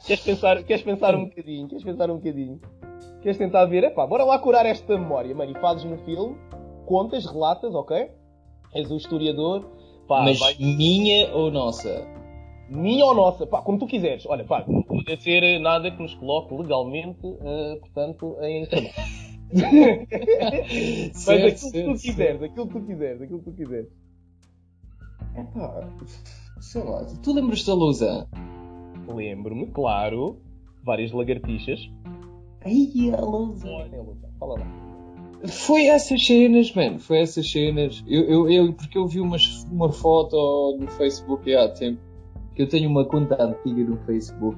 Queres 0.06 0.24
pensar, 0.24 0.63
queres 0.63 0.84
pensar 0.84 1.16
um 1.16 1.25
bocadinho? 1.25 1.68
Queres 1.68 1.84
pensar 1.84 2.10
um 2.10 2.16
bocadinho? 2.16 2.60
Queres 3.22 3.38
tentar 3.38 3.66
ver? 3.66 3.84
Epá, 3.84 4.06
bora 4.06 4.24
lá 4.24 4.38
curar 4.38 4.66
esta 4.66 4.98
memória, 4.98 5.34
mano. 5.34 5.51
E 5.51 5.60
fazes 5.60 5.84
no 5.86 5.98
filme, 6.00 6.36
contas, 6.86 7.25
relatas, 7.25 7.74
ok? 7.74 8.10
És 8.74 8.92
o 8.92 8.95
historiador. 8.95 9.66
Pá, 10.07 10.21
Mas 10.23 10.40
vai... 10.40 10.56
minha 10.59 11.33
ou 11.33 11.52
nossa? 11.52 12.06
Minha 12.69 13.06
ou 13.06 13.16
nossa? 13.16 13.47
Pá, 13.47 13.62
como 13.62 13.80
tu 13.80 13.88
quiseres. 13.88 14.26
Olha, 14.26 14.44
pá, 14.44 14.64
não 14.68 14.83
pode 14.83 15.21
ser 15.21 15.59
nada 15.59 15.90
que 15.90 16.02
nos 16.02 16.14
coloque 16.16 16.54
legalmente, 16.54 17.26
uh, 17.26 17.80
portanto, 17.80 18.38
em 18.42 18.66
trabalho. 18.66 18.94
Mas 19.54 21.24
certo, 21.24 21.45
aquilo 21.45 21.59
certo, 21.59 21.71
que 21.71 21.83
tu 21.83 22.02
quiseres, 22.02 22.44
aquilo 22.44 22.68
que 22.68 22.74
tu 22.74 22.86
quiseres, 22.86 23.21
aquilo 23.21 23.40
que 23.40 23.45
tu 23.45 23.54
quiseres. 23.54 23.88
Epá, 25.38 25.90
sei 26.59 26.83
lá, 26.83 27.06
tu 27.24 27.33
lembras 27.33 27.64
da 27.64 27.74
Lausanne? 27.74 28.28
lembro-me, 29.14 29.68
claro, 29.68 30.38
várias 30.83 31.12
lagartixas. 31.12 31.90
Ai, 32.66 33.14
a 33.16 33.21
Lousa. 33.21 33.68
Fala 34.40 34.59
lá. 34.59 34.88
Foi 35.47 35.86
essas 35.86 36.26
cenas, 36.26 36.74
mano. 36.74 37.00
Foi 37.00 37.19
essas 37.19 37.50
cenas. 37.50 38.04
Eu, 38.07 38.24
eu, 38.24 38.50
eu, 38.50 38.74
porque 38.74 38.97
eu 38.97 39.07
vi 39.07 39.21
umas, 39.21 39.64
uma 39.71 39.92
foto 39.92 40.78
no 40.80 40.88
Facebook 40.92 41.54
há 41.54 41.69
tempo. 41.69 42.02
Que 42.57 42.64
eu 42.64 42.68
tenho 42.68 42.90
uma 42.90 43.06
conta 43.06 43.35
antiga 43.40 43.83
no 43.83 43.97
Facebook. 43.97 44.57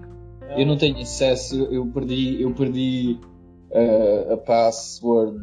Eu 0.56 0.66
não 0.66 0.78
tenho 0.78 0.98
acesso. 1.02 1.66
Eu 1.66 1.86
perdi, 1.88 2.42
eu 2.42 2.54
perdi 2.54 3.20
uh, 3.72 4.36
a 4.36 4.38
password. 4.38 5.38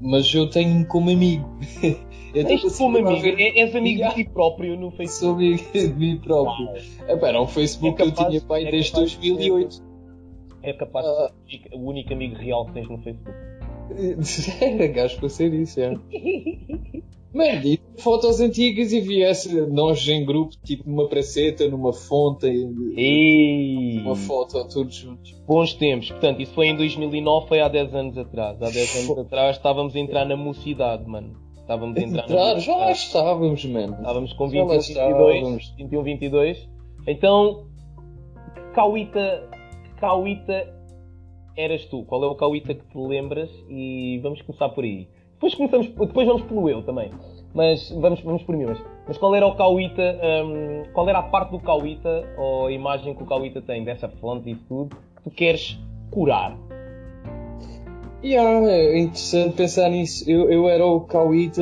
Mas 0.00 0.34
eu 0.34 0.50
tenho 0.50 0.84
como 0.88 1.10
amigo. 1.10 1.48
Eu 2.34 2.46
Tens 2.46 2.78
como 2.78 2.96
amigo? 2.96 3.20
Ver... 3.20 3.38
É, 3.38 3.60
és 3.60 3.76
amigo 3.76 4.08
de 4.08 4.14
ti 4.14 4.24
próprio 4.24 4.74
no 4.74 4.90
Facebook? 4.90 5.10
Sou 5.12 5.34
amigo 5.34 5.62
de 5.70 5.94
mim 5.94 6.16
próprio. 6.16 6.66
Epá, 7.06 7.28
era 7.28 7.42
um 7.42 7.46
Facebook 7.46 8.02
é 8.02 8.06
capaz, 8.06 8.18
eu 8.20 8.30
tinha 8.30 8.40
pai 8.40 8.66
é 8.66 8.70
desde 8.70 8.94
2008. 8.94 9.84
É 10.62 10.72
capaz 10.72 11.04
de 11.04 11.12
ah. 11.12 11.30
ser 11.50 11.76
o 11.76 11.80
único 11.86 12.10
amigo 12.10 12.34
real 12.36 12.64
que 12.64 12.72
tens 12.72 12.88
no 12.88 12.96
Facebook. 13.02 13.36
Era 14.62 14.86
gajo 14.88 15.18
para 15.18 15.28
ser 15.28 15.52
isso, 15.52 15.78
é. 15.78 15.94
Mano, 17.32 17.78
fotos 17.98 18.40
antigas 18.40 18.92
e 18.92 19.00
vi 19.00 19.22
essa, 19.22 19.66
nós 19.66 20.06
em 20.06 20.24
grupo, 20.24 20.54
tipo 20.62 20.88
numa 20.88 21.08
praceta, 21.08 21.66
numa 21.68 21.92
fonte, 21.92 22.46
Ei. 22.96 23.98
uma 24.00 24.14
foto 24.14 24.62
todos 24.68 24.94
juntos. 24.94 25.32
Bons 25.46 25.72
tempos, 25.74 26.10
portanto, 26.10 26.42
isso 26.42 26.52
foi 26.52 26.68
em 26.68 26.76
2009, 26.76 27.48
foi 27.48 27.60
há 27.60 27.68
10 27.68 27.94
anos 27.94 28.18
atrás. 28.18 28.60
Há 28.60 28.70
10 28.70 29.04
anos 29.04 29.18
atrás 29.18 29.56
estávamos 29.56 29.96
a 29.96 29.98
entrar 29.98 30.26
na 30.26 30.36
mocidade, 30.36 31.08
mano. 31.08 31.34
Estávamos 31.56 31.96
a 31.96 32.00
entrar, 32.00 32.24
entrar 32.24 32.58
Já 32.58 32.90
estávamos, 32.90 33.64
mano. 33.64 33.94
Estávamos 33.94 34.32
com 34.34 34.48
21, 34.48 34.68
22, 34.68 35.74
21, 35.78 36.02
22. 36.02 36.68
Então, 37.06 37.66
Cauíta, 38.74 39.48
Cauíta 39.98 40.82
eras 41.56 41.84
tu? 41.86 42.04
Qual 42.04 42.22
é 42.24 42.26
o 42.26 42.34
Cauíta 42.34 42.74
que 42.74 42.84
te 42.84 42.98
lembras? 42.98 43.50
E 43.68 44.18
vamos 44.22 44.42
começar 44.42 44.68
por 44.70 44.84
aí. 44.84 45.08
Depois, 45.42 45.56
começamos, 45.56 45.88
depois 45.88 46.26
vamos 46.28 46.42
pelo 46.42 46.68
eu 46.68 46.82
também. 46.84 47.10
Mas 47.52 47.90
vamos, 47.90 48.20
vamos 48.20 48.44
por 48.44 48.56
mim. 48.56 48.66
Mas, 48.66 48.78
mas 49.08 49.18
qual 49.18 49.34
era 49.34 49.44
o 49.44 49.56
Cauíta? 49.56 50.16
Um, 50.22 50.84
qual 50.92 51.08
era 51.08 51.18
a 51.18 51.22
parte 51.24 51.50
do 51.50 51.58
Cauíta, 51.58 52.24
ou 52.38 52.68
a 52.68 52.72
imagem 52.72 53.12
que 53.12 53.24
o 53.24 53.26
Cauíta 53.26 53.60
tem 53.60 53.82
dessa 53.82 54.08
fonte 54.08 54.50
e 54.50 54.54
tudo, 54.54 54.94
que 55.16 55.22
tu 55.24 55.30
queres 55.32 55.80
curar? 56.12 56.56
Yeah, 58.22 58.70
é 58.70 59.00
interessante 59.00 59.56
pensar 59.56 59.88
nisso. 59.88 60.30
Eu, 60.30 60.48
eu 60.48 60.68
era 60.68 60.86
o 60.86 61.00
Cauíta, 61.00 61.60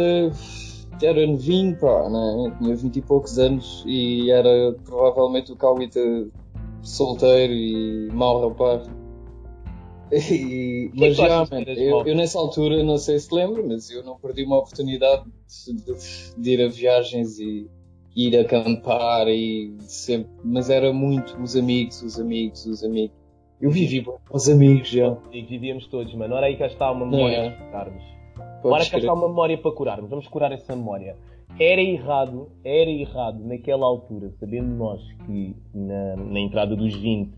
era 1.03 1.27
novinho, 1.27 1.75
pá, 1.77 2.07
né? 2.11 2.53
tinha 2.59 2.77
20 2.77 2.97
e 2.97 3.01
poucos 3.01 3.39
anos 3.39 3.83
e 3.87 4.31
era 4.31 4.77
provavelmente 4.85 5.53
o 5.53 5.57
Cauíta 5.57 6.01
solteiro 6.83 7.55
e 7.55 8.11
mau 8.13 8.47
rapaz. 8.47 9.00
E, 10.13 10.91
mas 10.97 11.17
já, 11.17 11.47
man, 11.51 11.63
eu, 11.67 12.07
eu, 12.07 12.15
nessa 12.15 12.39
altura, 12.39 12.83
não 12.83 12.99
sei 12.99 13.19
se 13.19 13.35
lembro, 13.35 13.67
mas 13.67 13.91
eu 13.91 14.03
não 14.03 14.19
perdi 14.19 14.45
uma 14.45 14.59
oportunidade 14.59 15.25
de, 15.85 15.85
de, 16.37 16.51
ir 16.51 16.63
a 16.63 16.69
viagens 16.69 17.39
e 17.39 17.69
ir 18.15 18.37
acampar 18.37 19.29
e 19.29 19.77
sempre, 19.81 20.31
mas 20.45 20.69
era 20.69 20.93
muito 20.93 21.41
os 21.41 21.57
amigos, 21.57 22.03
os 22.03 22.19
amigos, 22.19 22.67
os 22.67 22.83
amigos. 22.83 23.17
Eu 23.61 23.71
vivi 23.71 24.03
com 24.03 24.19
os 24.33 24.49
amigos 24.49 24.89
já. 24.89 25.17
E 25.31 25.43
vivíamos 25.43 25.87
todos, 25.87 26.15
mano. 26.15 26.35
Ora 26.35 26.47
aí 26.47 26.57
cá 26.57 26.67
está 26.67 26.91
uma 26.91 27.05
memória 27.05 27.37
é. 27.37 27.51
para 27.51 27.67
curarmos. 27.67 28.03
Ora 28.65 28.91
cá 28.91 28.99
está 28.99 29.13
uma 29.13 29.29
memória 29.29 29.59
para 29.59 29.73
curarmos. 29.73 30.11
Vamos 30.11 30.27
curar 30.29 30.51
essa 30.51 30.75
memória. 30.75 31.17
Era 31.59 31.83
errado, 31.83 32.51
era 32.65 32.89
errado 32.89 33.45
naquela 33.45 33.85
altura, 33.85 34.33
sabendo 34.39 34.75
nós 34.75 35.03
que 35.27 35.55
na, 35.75 36.17
na 36.17 36.41
entrada 36.41 36.75
dos 36.75 36.95
20, 36.95 37.33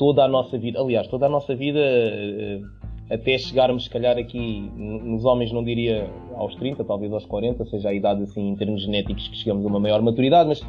toda 0.00 0.24
a 0.24 0.28
nossa 0.28 0.56
vida, 0.56 0.80
aliás, 0.80 1.06
toda 1.08 1.26
a 1.26 1.28
nossa 1.28 1.54
vida, 1.54 1.78
eh, 1.78 2.62
até 3.10 3.36
chegarmos, 3.36 3.84
se 3.84 3.90
calhar, 3.90 4.16
aqui, 4.16 4.72
nos 4.74 5.26
homens 5.26 5.52
não 5.52 5.62
diria 5.62 6.08
aos 6.36 6.56
30, 6.56 6.82
talvez 6.84 7.12
aos 7.12 7.26
40, 7.26 7.66
seja 7.66 7.90
a 7.90 7.92
idade 7.92 8.22
assim 8.22 8.48
em 8.48 8.56
termos 8.56 8.80
genéticos 8.80 9.28
que 9.28 9.36
chegamos 9.36 9.62
a 9.62 9.68
uma 9.68 9.78
maior 9.78 10.00
maturidade, 10.00 10.48
mas 10.48 10.66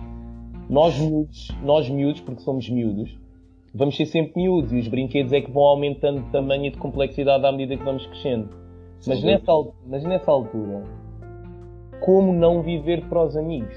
nós 0.69 0.99
miúdos, 0.99 1.47
nós 1.63 1.89
miúdos, 1.89 2.19
porque 2.19 2.41
somos 2.41 2.69
miúdos, 2.69 3.17
vamos 3.73 3.95
ser 3.95 4.05
sempre 4.07 4.33
miúdos 4.35 4.73
e 4.73 4.79
os 4.79 4.89
brinquedos 4.89 5.31
é 5.31 5.39
que 5.39 5.49
vão 5.49 5.63
aumentando 5.63 6.23
de 6.23 6.29
tamanho 6.29 6.65
e 6.65 6.69
de 6.71 6.77
complexidade 6.77 7.45
à 7.45 7.53
medida 7.53 7.77
que 7.77 7.85
vamos 7.85 8.05
crescendo. 8.07 8.49
Mas 9.07 9.23
nessa, 9.23 9.53
mas 9.87 10.03
nessa 10.03 10.29
altura, 10.29 10.83
como 12.01 12.33
não 12.33 12.61
viver 12.61 13.07
para 13.07 13.23
os 13.23 13.37
amigos? 13.37 13.73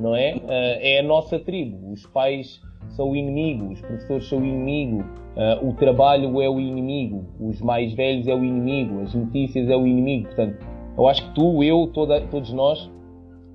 Não 0.00 0.16
é? 0.16 0.34
Uh, 0.34 0.42
é 0.48 0.98
a 0.98 1.02
nossa 1.04 1.38
tribo. 1.38 1.92
Os 1.92 2.04
pais 2.06 2.60
são 2.96 3.10
o 3.10 3.16
inimigo, 3.16 3.72
os 3.72 3.80
professores 3.80 4.28
são 4.28 4.38
o 4.38 4.44
inimigo, 4.44 5.04
uh, 5.36 5.68
o 5.68 5.74
trabalho 5.74 6.40
é 6.40 6.48
o 6.48 6.58
inimigo, 6.58 7.24
os 7.38 7.60
mais 7.60 7.92
velhos 7.92 8.26
é 8.26 8.34
o 8.34 8.42
inimigo, 8.42 9.02
as 9.02 9.14
notícias 9.14 9.68
é 9.68 9.76
o 9.76 9.86
inimigo. 9.86 10.26
Portanto, 10.26 10.66
eu 10.96 11.06
acho 11.06 11.28
que 11.28 11.34
tu, 11.34 11.62
eu, 11.62 11.86
toda, 11.92 12.20
todos 12.22 12.52
nós 12.52 12.90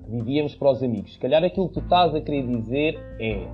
vivíamos 0.08 0.54
para 0.54 0.70
os 0.70 0.82
amigos. 0.82 1.12
Se 1.14 1.18
calhar 1.18 1.42
aquilo 1.42 1.68
que 1.68 1.74
tu 1.74 1.80
estás 1.80 2.14
a 2.14 2.20
querer 2.20 2.46
dizer 2.46 2.98
é 3.18 3.46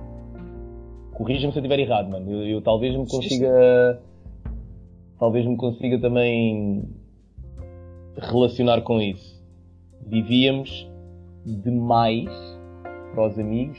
corrija-me 1.19 1.51
se 1.51 1.59
eu 1.59 1.61
estiver 1.61 1.79
errado, 1.79 2.09
mano. 2.09 2.31
Eu, 2.31 2.47
eu, 2.47 2.61
talvez 2.61 2.95
me 2.95 3.05
consiga. 3.05 4.01
Talvez 5.19 5.45
me 5.45 5.57
consiga 5.57 5.99
também 5.99 6.83
relacionar 8.15 8.81
com 8.83 9.01
isso. 9.01 9.37
Vivíamos 10.07 10.89
demais 11.45 12.29
para 13.13 13.27
os 13.27 13.37
amigos 13.37 13.77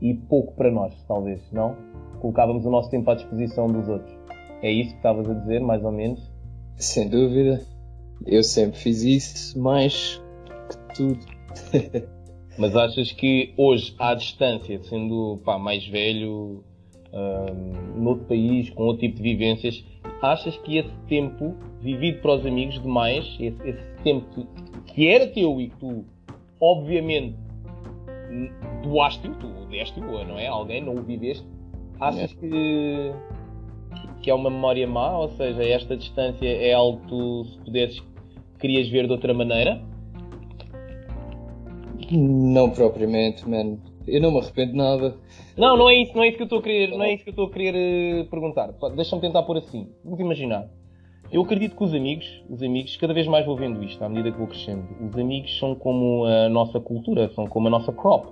e 0.00 0.14
pouco 0.14 0.54
para 0.54 0.70
nós, 0.70 0.94
talvez, 1.06 1.40
não? 1.52 1.76
Colocávamos 2.20 2.64
o 2.64 2.70
nosso 2.70 2.90
tempo 2.90 3.10
à 3.10 3.14
disposição 3.14 3.66
dos 3.66 3.88
outros. 3.88 4.14
É 4.62 4.70
isso 4.70 4.90
que 4.90 4.96
estavas 4.96 5.28
a 5.28 5.34
dizer, 5.34 5.60
mais 5.60 5.84
ou 5.84 5.92
menos? 5.92 6.20
Sem 6.76 7.08
dúvida. 7.08 7.62
Eu 8.26 8.42
sempre 8.42 8.78
fiz 8.78 9.02
isso 9.02 9.58
mais 9.58 10.20
que 10.68 10.94
tudo. 10.94 11.20
Mas 12.58 12.76
achas 12.76 13.12
que 13.12 13.54
hoje, 13.56 13.94
à 13.98 14.14
distância, 14.14 14.82
sendo 14.82 15.40
pá, 15.44 15.58
mais 15.58 15.86
velho, 15.86 16.62
um, 17.12 18.02
noutro 18.02 18.26
país, 18.26 18.68
com 18.70 18.84
outro 18.84 19.00
tipo 19.00 19.16
de 19.16 19.22
vivências, 19.22 19.84
achas 20.20 20.56
que 20.58 20.76
esse 20.76 20.92
tempo 21.08 21.54
vivido 21.80 22.20
para 22.20 22.34
os 22.34 22.46
amigos 22.46 22.80
demais, 22.82 23.24
esse, 23.40 23.68
esse 23.68 24.02
tempo 24.02 24.46
que 24.86 25.08
era 25.08 25.26
teu 25.28 25.60
e 25.60 25.68
que 25.68 25.76
tu, 25.76 26.04
obviamente, 26.60 27.36
doaste-o, 28.82 29.34
tu 29.34 29.48
deste-o, 29.66 30.24
não 30.24 30.38
é? 30.38 30.46
Alguém 30.46 30.82
não 30.82 30.94
o 30.94 31.02
viveste, 31.02 31.46
achas 31.98 32.32
que, 32.34 33.12
que 34.22 34.30
é 34.30 34.34
uma 34.34 34.50
memória 34.50 34.86
má? 34.86 35.18
Ou 35.18 35.28
seja, 35.30 35.62
esta 35.62 35.96
distância 35.96 36.48
é 36.48 36.72
algo 36.72 37.00
que 37.00 37.08
tu, 37.08 37.44
se 37.44 37.58
pudesses, 37.58 38.02
querias 38.58 38.88
ver 38.88 39.06
de 39.06 39.12
outra 39.12 39.34
maneira? 39.34 39.82
Não 42.10 42.70
propriamente, 42.70 43.48
mano. 43.48 43.80
Eu 44.06 44.20
não 44.20 44.32
me 44.32 44.38
arrependo 44.38 44.72
de 44.72 44.78
nada. 44.78 45.16
Não, 45.56 45.76
não 45.76 45.88
é 45.88 46.02
isso, 46.02 46.16
não 46.16 46.22
é 46.22 46.28
isso 46.28 46.36
que 46.36 46.42
eu 46.42 46.46
estou 46.46 46.58
a 46.58 46.62
querer, 46.62 46.90
não 46.90 47.02
é 47.02 47.14
isso 47.14 47.22
que 47.22 47.30
eu 47.30 47.32
estou 47.32 47.46
a 47.46 47.50
querer 47.50 48.24
uh, 48.24 48.30
perguntar. 48.30 48.72
Deixa-me 48.96 49.20
tentar 49.20 49.42
pôr 49.42 49.58
assim. 49.58 49.88
Vamos 50.02 50.18
imaginar. 50.18 50.68
Eu 51.32 51.42
acredito 51.42 51.76
que 51.76 51.84
os 51.84 51.94
amigos, 51.94 52.42
os 52.50 52.60
amigos, 52.60 52.96
cada 52.96 53.14
vez 53.14 53.28
mais 53.28 53.46
vou 53.46 53.54
vendo 53.54 53.82
isto 53.84 54.02
à 54.04 54.08
medida 54.08 54.32
que 54.32 54.38
vou 54.38 54.48
crescendo. 54.48 54.84
Os 55.00 55.16
amigos 55.16 55.56
são 55.58 55.76
como 55.76 56.24
a 56.24 56.48
nossa 56.48 56.80
cultura, 56.80 57.30
são 57.34 57.46
como 57.46 57.68
a 57.68 57.70
nossa 57.70 57.92
crop, 57.92 58.26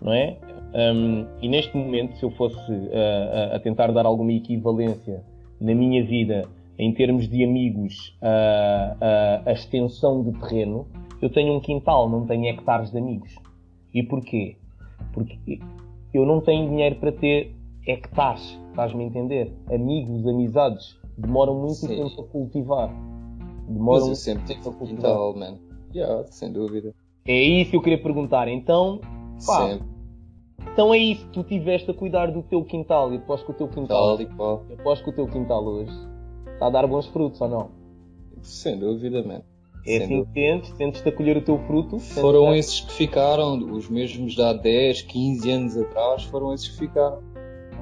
não 0.00 0.12
é? 0.12 0.38
Um, 0.74 1.26
e 1.42 1.48
neste 1.48 1.76
momento, 1.76 2.16
se 2.16 2.22
eu 2.22 2.30
fosse 2.30 2.72
uh, 2.72 3.54
a 3.54 3.60
tentar 3.60 3.92
dar 3.92 4.06
alguma 4.06 4.32
equivalência 4.32 5.22
na 5.60 5.74
minha 5.74 6.02
vida 6.02 6.48
em 6.78 6.92
termos 6.94 7.28
de 7.28 7.44
amigos 7.44 8.16
a, 8.22 9.42
a 9.44 9.52
extensão 9.52 10.22
de 10.22 10.32
terreno, 10.38 10.86
eu 11.20 11.28
tenho 11.28 11.52
um 11.52 11.60
quintal, 11.60 12.08
não 12.08 12.24
tenho 12.26 12.46
hectares 12.46 12.90
de 12.90 12.98
amigos. 12.98 13.34
E 13.92 14.02
porquê? 14.02 14.56
Porque 15.12 15.60
eu 16.14 16.24
não 16.24 16.40
tenho 16.40 16.68
dinheiro 16.68 16.96
para 16.96 17.12
ter 17.12 17.52
hectares, 17.86 18.58
estás-me 18.70 19.04
a 19.04 19.06
entender? 19.06 19.52
Amigos, 19.70 20.26
amizades, 20.26 20.98
demoram 21.18 21.54
muito 21.54 21.74
Sim. 21.74 21.88
tempo 21.88 22.20
a 22.20 22.24
cultivar. 22.24 22.88
Demoram 23.68 24.00
Mas 24.00 24.08
eu 24.08 24.14
sempre 24.14 24.54
tive 24.54 24.76
quintal, 24.76 25.36
man. 25.36 25.58
Yeah, 25.94 26.24
sem 26.30 26.52
dúvida. 26.52 26.94
É 27.26 27.38
isso 27.38 27.70
que 27.70 27.76
eu 27.76 27.82
queria 27.82 28.02
perguntar. 28.02 28.48
Então, 28.48 29.00
pá, 29.46 29.68
sempre. 29.68 29.86
Então 30.72 30.94
é 30.94 30.98
isso, 30.98 31.26
tu 31.32 31.42
tiveste 31.42 31.90
a 31.90 31.94
cuidar 31.94 32.30
do 32.30 32.42
teu 32.42 32.64
quintal 32.64 33.12
e 33.12 33.16
após 33.16 33.42
que 33.42 33.50
o 33.50 33.54
teu 33.54 33.68
quintal. 33.68 34.16
Tal 34.16 34.20
e 34.20 34.26
qual. 34.26 34.64
Após 34.78 35.02
que 35.02 35.10
o 35.10 35.12
teu 35.12 35.26
quintal 35.26 35.64
hoje 35.64 35.92
está 36.52 36.66
a 36.66 36.70
dar 36.70 36.86
bons 36.86 37.06
frutos 37.06 37.40
ou 37.40 37.48
não? 37.48 37.70
Sem 38.42 38.78
dúvida, 38.78 39.22
man. 39.22 39.42
É 39.86 40.04
assim 40.04 40.24
que 40.24 40.32
sentes, 40.32 40.70
sentes-te 40.76 41.08
a 41.08 41.12
colher 41.12 41.36
o 41.36 41.42
teu 41.42 41.58
fruto. 41.58 41.98
Foram 41.98 42.54
esses 42.54 42.80
que 42.80 42.92
ficaram, 42.92 43.56
os 43.72 43.88
mesmos 43.88 44.34
de 44.34 44.42
há 44.42 44.52
10, 44.52 45.02
15 45.02 45.50
anos 45.50 45.76
atrás, 45.76 46.24
foram 46.24 46.52
esses 46.52 46.68
que 46.68 46.78
ficaram. 46.78 47.22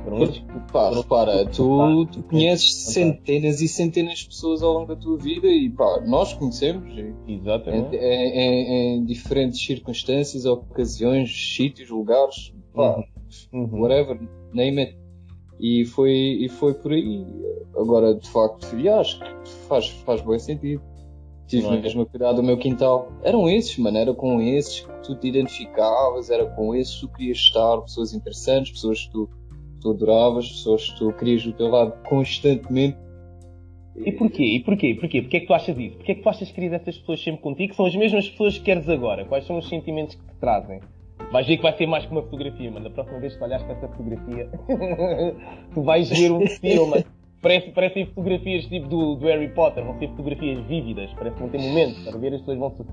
Que 0.06 0.72
pá, 0.72 0.90
repara, 0.90 1.46
tu, 1.46 2.06
tu 2.06 2.22
conheces 2.22 2.72
centenas 2.92 3.60
e 3.60 3.68
centenas 3.68 4.20
de 4.20 4.26
pessoas 4.26 4.62
ao 4.62 4.72
longo 4.72 4.86
da 4.86 4.96
tua 4.96 5.18
vida 5.18 5.48
e 5.48 5.68
pá, 5.68 6.02
nós 6.06 6.32
conhecemos 6.32 6.96
Exatamente. 7.26 7.96
Em, 7.96 8.00
em, 8.00 8.96
em 8.98 9.04
diferentes 9.04 9.64
circunstâncias, 9.64 10.46
ocasiões, 10.46 11.54
sítios, 11.54 11.90
lugares, 11.90 12.54
pá, 12.74 13.04
uhum. 13.52 13.64
uhum. 13.64 13.80
whatever, 13.80 14.18
name 14.52 14.80
it. 14.80 15.06
E 15.58 15.84
foi, 15.86 16.12
e 16.12 16.48
foi 16.48 16.74
por 16.74 16.92
aí. 16.92 17.24
Agora, 17.74 18.14
de 18.14 18.28
facto, 18.28 18.66
acho 18.98 19.20
que 19.20 19.48
faz, 19.68 19.88
faz 19.88 20.20
bom 20.20 20.38
sentido. 20.38 20.82
Tive 21.46 21.66
é? 21.68 21.80
mesmo 21.80 22.02
a 22.02 22.06
cuidar 22.06 22.32
do 22.32 22.42
meu 22.42 22.58
quintal. 22.58 23.08
Eram 23.22 23.48
esses, 23.48 23.78
mano. 23.78 23.96
Era 23.96 24.12
com 24.12 24.40
esses 24.40 24.80
que 24.80 25.02
tu 25.04 25.14
te 25.14 25.28
identificavas, 25.28 26.28
era 26.28 26.46
com 26.46 26.74
esses 26.74 26.96
que 26.96 27.00
tu 27.02 27.08
querias 27.12 27.38
estar, 27.38 27.80
pessoas 27.82 28.12
interessantes, 28.12 28.72
pessoas 28.72 29.04
que 29.04 29.12
tu, 29.12 29.30
tu 29.80 29.90
adoravas, 29.90 30.48
pessoas 30.48 30.90
que 30.90 30.98
tu 30.98 31.12
querias 31.12 31.44
do 31.44 31.52
teu 31.52 31.68
lado 31.68 31.92
constantemente. 32.04 32.96
E 33.96 34.12
porquê? 34.12 34.44
E 34.44 34.60
porquê? 34.60 34.94
Porquê? 34.94 35.22
Porquê 35.22 35.36
é 35.38 35.40
que 35.40 35.46
tu 35.46 35.54
achas 35.54 35.78
isso? 35.78 35.96
Porquê 35.96 36.12
é 36.12 36.14
que 36.16 36.22
tu 36.22 36.28
achas 36.28 36.48
que 36.48 36.54
querias 36.54 36.72
essas 36.74 36.98
pessoas 36.98 37.22
sempre 37.22 37.40
contigo? 37.40 37.74
São 37.74 37.86
as 37.86 37.96
mesmas 37.96 38.28
pessoas 38.28 38.58
que 38.58 38.64
queres 38.64 38.88
agora. 38.88 39.24
Quais 39.24 39.46
são 39.46 39.58
os 39.58 39.68
sentimentos 39.68 40.14
que 40.14 40.22
te 40.22 40.34
trazem? 40.38 40.80
Vais 41.32 41.46
ver 41.46 41.56
que 41.56 41.62
vai 41.62 41.76
ser 41.76 41.86
mais 41.86 42.04
que 42.04 42.12
uma 42.12 42.22
fotografia, 42.22 42.70
mano. 42.70 42.84
Da 42.84 42.90
próxima 42.90 43.18
vez 43.18 43.36
que 43.36 43.42
olhares 43.42 43.64
para 43.64 43.74
essa 43.76 43.88
fotografia, 43.88 44.50
tu 45.74 45.82
vais 45.82 46.08
ver 46.10 46.30
um 46.30 46.46
filme. 46.46 47.04
Parece, 47.42 47.70
parecem 47.70 48.06
fotografias 48.06 48.64
tipo 48.66 48.88
do, 48.88 49.14
do, 49.14 49.26
Harry 49.26 49.48
Potter, 49.48 49.84
vão 49.84 49.98
ser 49.98 50.08
fotografias 50.08 50.58
vívidas, 50.66 51.10
parece 51.14 51.36
que 51.36 51.42
vão 51.42 51.50
ter 51.50 51.58
momentos 51.58 52.02
para 52.02 52.18
ver, 52.18 52.34
as 52.34 52.40
pessoas 52.40 52.58
vão 52.58 52.70
se. 52.70 52.84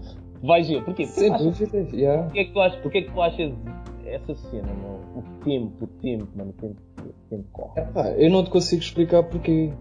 Vais 0.44 0.68
ver, 0.68 0.84
porquê? 0.84 1.06
Sem 1.06 1.32
dúvida, 1.36 1.88
yeah. 1.94 2.24
Porquê 2.24 2.40
é, 2.40 2.44
que 2.44 2.52
tu 2.52 2.60
achas, 2.60 2.80
porquê 2.82 2.98
é 3.00 3.02
que 3.04 3.12
tu 3.12 3.22
achas 3.22 3.52
essa 4.14 4.36
cena, 4.36 4.68
mano? 4.68 5.00
O 5.16 5.44
tempo, 5.44 5.86
o 5.86 5.88
tempo, 5.88 6.28
mano, 6.36 6.52
o 6.52 6.54
tempo, 6.54 6.82
o 7.00 7.30
tempo 7.30 7.46
corre. 7.52 7.82
Ah, 7.96 8.10
eu 8.18 8.30
não 8.30 8.44
te 8.44 8.50
consigo 8.50 8.82
explicar 8.82 9.24
porquê. 9.24 9.72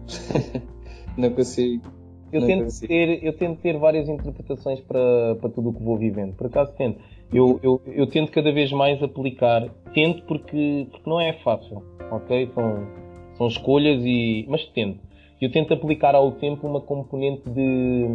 não 1.17 1.29
consigo. 1.31 1.83
Eu 2.31 2.41
não 2.41 2.47
tento, 2.47 2.63
consigo. 2.63 2.87
ter, 2.87 3.23
eu 3.23 3.37
tento 3.37 3.61
ter 3.61 3.77
várias 3.77 4.09
interpretações 4.09 4.79
para, 4.81 5.35
para 5.35 5.49
tudo 5.49 5.69
o 5.69 5.73
que 5.73 5.83
vou 5.83 5.97
vivendo. 5.97 6.33
Por 6.35 6.47
acaso 6.47 6.73
tento. 6.75 6.99
Eu, 7.31 7.59
eu, 7.63 7.81
eu 7.87 8.07
tento 8.07 8.31
cada 8.31 8.51
vez 8.51 8.71
mais 8.71 9.01
aplicar. 9.01 9.69
Tento 9.93 10.23
porque, 10.23 10.87
porque 10.91 11.09
não 11.09 11.19
é 11.19 11.33
fácil, 11.33 11.83
ok? 12.11 12.49
São 12.53 13.03
são 13.37 13.47
escolhas 13.47 14.03
e. 14.03 14.45
Mas 14.47 14.65
tento. 14.67 14.99
Eu 15.41 15.51
tento 15.51 15.73
aplicar 15.73 16.15
ao 16.15 16.31
tempo 16.33 16.65
uma 16.67 16.79
componente 16.79 17.49
de, 17.49 18.07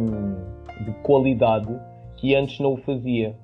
de 0.85 0.91
qualidade 1.03 1.79
que 2.17 2.33
antes 2.35 2.59
não 2.59 2.73
o 2.73 2.77
fazia. 2.77 3.35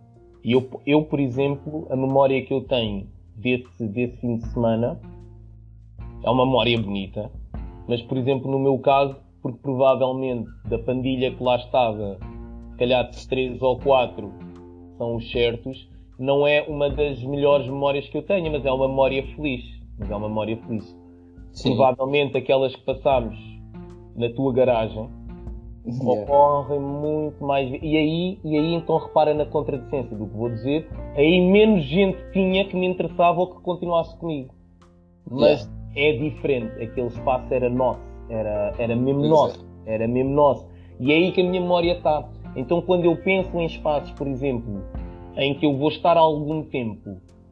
E 0.46 0.52
eu, 0.52 0.70
eu, 0.86 1.02
por 1.02 1.20
exemplo, 1.20 1.88
a 1.90 1.96
memória 1.96 2.40
que 2.46 2.54
eu 2.54 2.62
tenho 2.62 3.08
desse, 3.36 3.88
desse 3.88 4.16
fim 4.18 4.38
de 4.38 4.46
semana 4.50 5.02
é 6.22 6.30
uma 6.30 6.46
memória 6.46 6.80
bonita, 6.80 7.32
mas, 7.88 8.00
por 8.04 8.16
exemplo, 8.16 8.52
no 8.52 8.60
meu 8.60 8.78
caso, 8.78 9.16
porque 9.42 9.58
provavelmente 9.58 10.48
da 10.70 10.78
pandilha 10.78 11.34
que 11.34 11.44
lá 11.44 11.56
estava, 11.56 12.20
se 12.70 12.78
calhar 12.78 13.10
três 13.28 13.60
ou 13.60 13.80
quatro 13.80 14.32
são 15.00 15.16
os 15.16 15.32
certos, 15.32 15.90
não 16.20 16.46
é 16.46 16.62
uma 16.62 16.92
das 16.92 17.24
melhores 17.24 17.66
memórias 17.66 18.08
que 18.08 18.16
eu 18.16 18.22
tenho, 18.22 18.52
mas 18.52 18.64
é 18.64 18.72
uma 18.72 18.88
memória 18.88 19.26
feliz. 19.36 19.64
Mas 19.98 20.12
é 20.12 20.16
uma 20.16 20.28
memória 20.30 20.58
feliz. 20.58 20.96
Sim. 21.54 21.76
Provavelmente 21.76 22.38
aquelas 22.38 22.76
que 22.76 22.84
passámos 22.84 23.36
na 24.16 24.30
tua 24.30 24.54
garagem 24.54 25.10
yeah. 25.88 26.22
ocorrem 26.22 26.80
muito 26.80 27.44
mais. 27.44 27.70
E 27.70 27.98
aí, 27.98 28.40
e 28.44 28.58
aí 28.58 28.74
então 28.74 28.98
repara 28.98 29.34
na 29.34 29.46
contradicência 29.46 30.16
do 30.16 30.26
que 30.26 30.36
vou 30.36 30.50
dizer. 30.50 30.88
Aí 31.16 31.42
menos 31.42 31.84
gente 31.84 32.18
tinha 32.32 32.66
que 32.66 32.76
me 32.76 32.88
interessava 32.88 33.40
ou 33.40 33.56
que 33.56 33.62
continuasse 33.62 34.18
comigo. 34.18 34.54
Mas 35.30 35.70
yeah. 35.96 36.18
é 36.18 36.30
diferente. 36.30 36.84
Aquele 36.84 37.08
espaço 37.08 37.54
era 37.54 37.70
nosso. 37.70 38.02
Era, 38.30 38.74
era 38.78 38.96
mesmo 38.96 39.22
pois 39.22 39.32
nosso. 39.32 39.66
É. 39.86 39.96
Era 39.96 40.08
mesmo 40.08 40.32
nosso. 40.32 40.68
E 41.00 41.12
é 41.12 41.16
aí 41.16 41.32
que 41.32 41.42
a 41.42 41.44
minha 41.44 41.62
memória 41.62 41.94
está. 41.94 42.28
Então 42.56 42.82
quando 42.82 43.06
eu 43.06 43.16
penso 43.18 43.56
em 43.58 43.66
espaços, 43.66 44.12
por 44.12 44.28
exemplo, 44.28 44.84
em 45.38 45.54
que 45.54 45.66
eu 45.66 45.78
vou 45.78 45.90
estar 45.90 46.18
algum 46.18 46.64
tempo, 46.64 47.10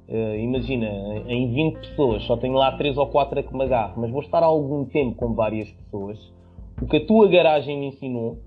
uh, 0.08 0.36
imagina, 0.36 0.88
em 1.28 1.54
20 1.54 1.76
pessoas, 1.76 2.24
só 2.24 2.38
tenho 2.38 2.54
lá 2.54 2.72
3 2.78 2.98
ou 2.98 3.08
4 3.08 3.40
a 3.40 3.44
que 3.44 3.54
me 3.54 3.64
agarro, 3.64 4.02
mas 4.02 4.12
vou 4.12 4.22
estar 4.22 4.44
algum 4.44 4.86
tempo 4.86 5.16
com 5.18 5.34
várias 5.34 5.70
pessoas, 5.72 6.32
o 6.82 6.88
que 6.88 6.98
a 6.98 7.06
tua 7.06 7.28
garagem 7.28 7.80
me 7.80 7.88
ensinou 7.88 8.40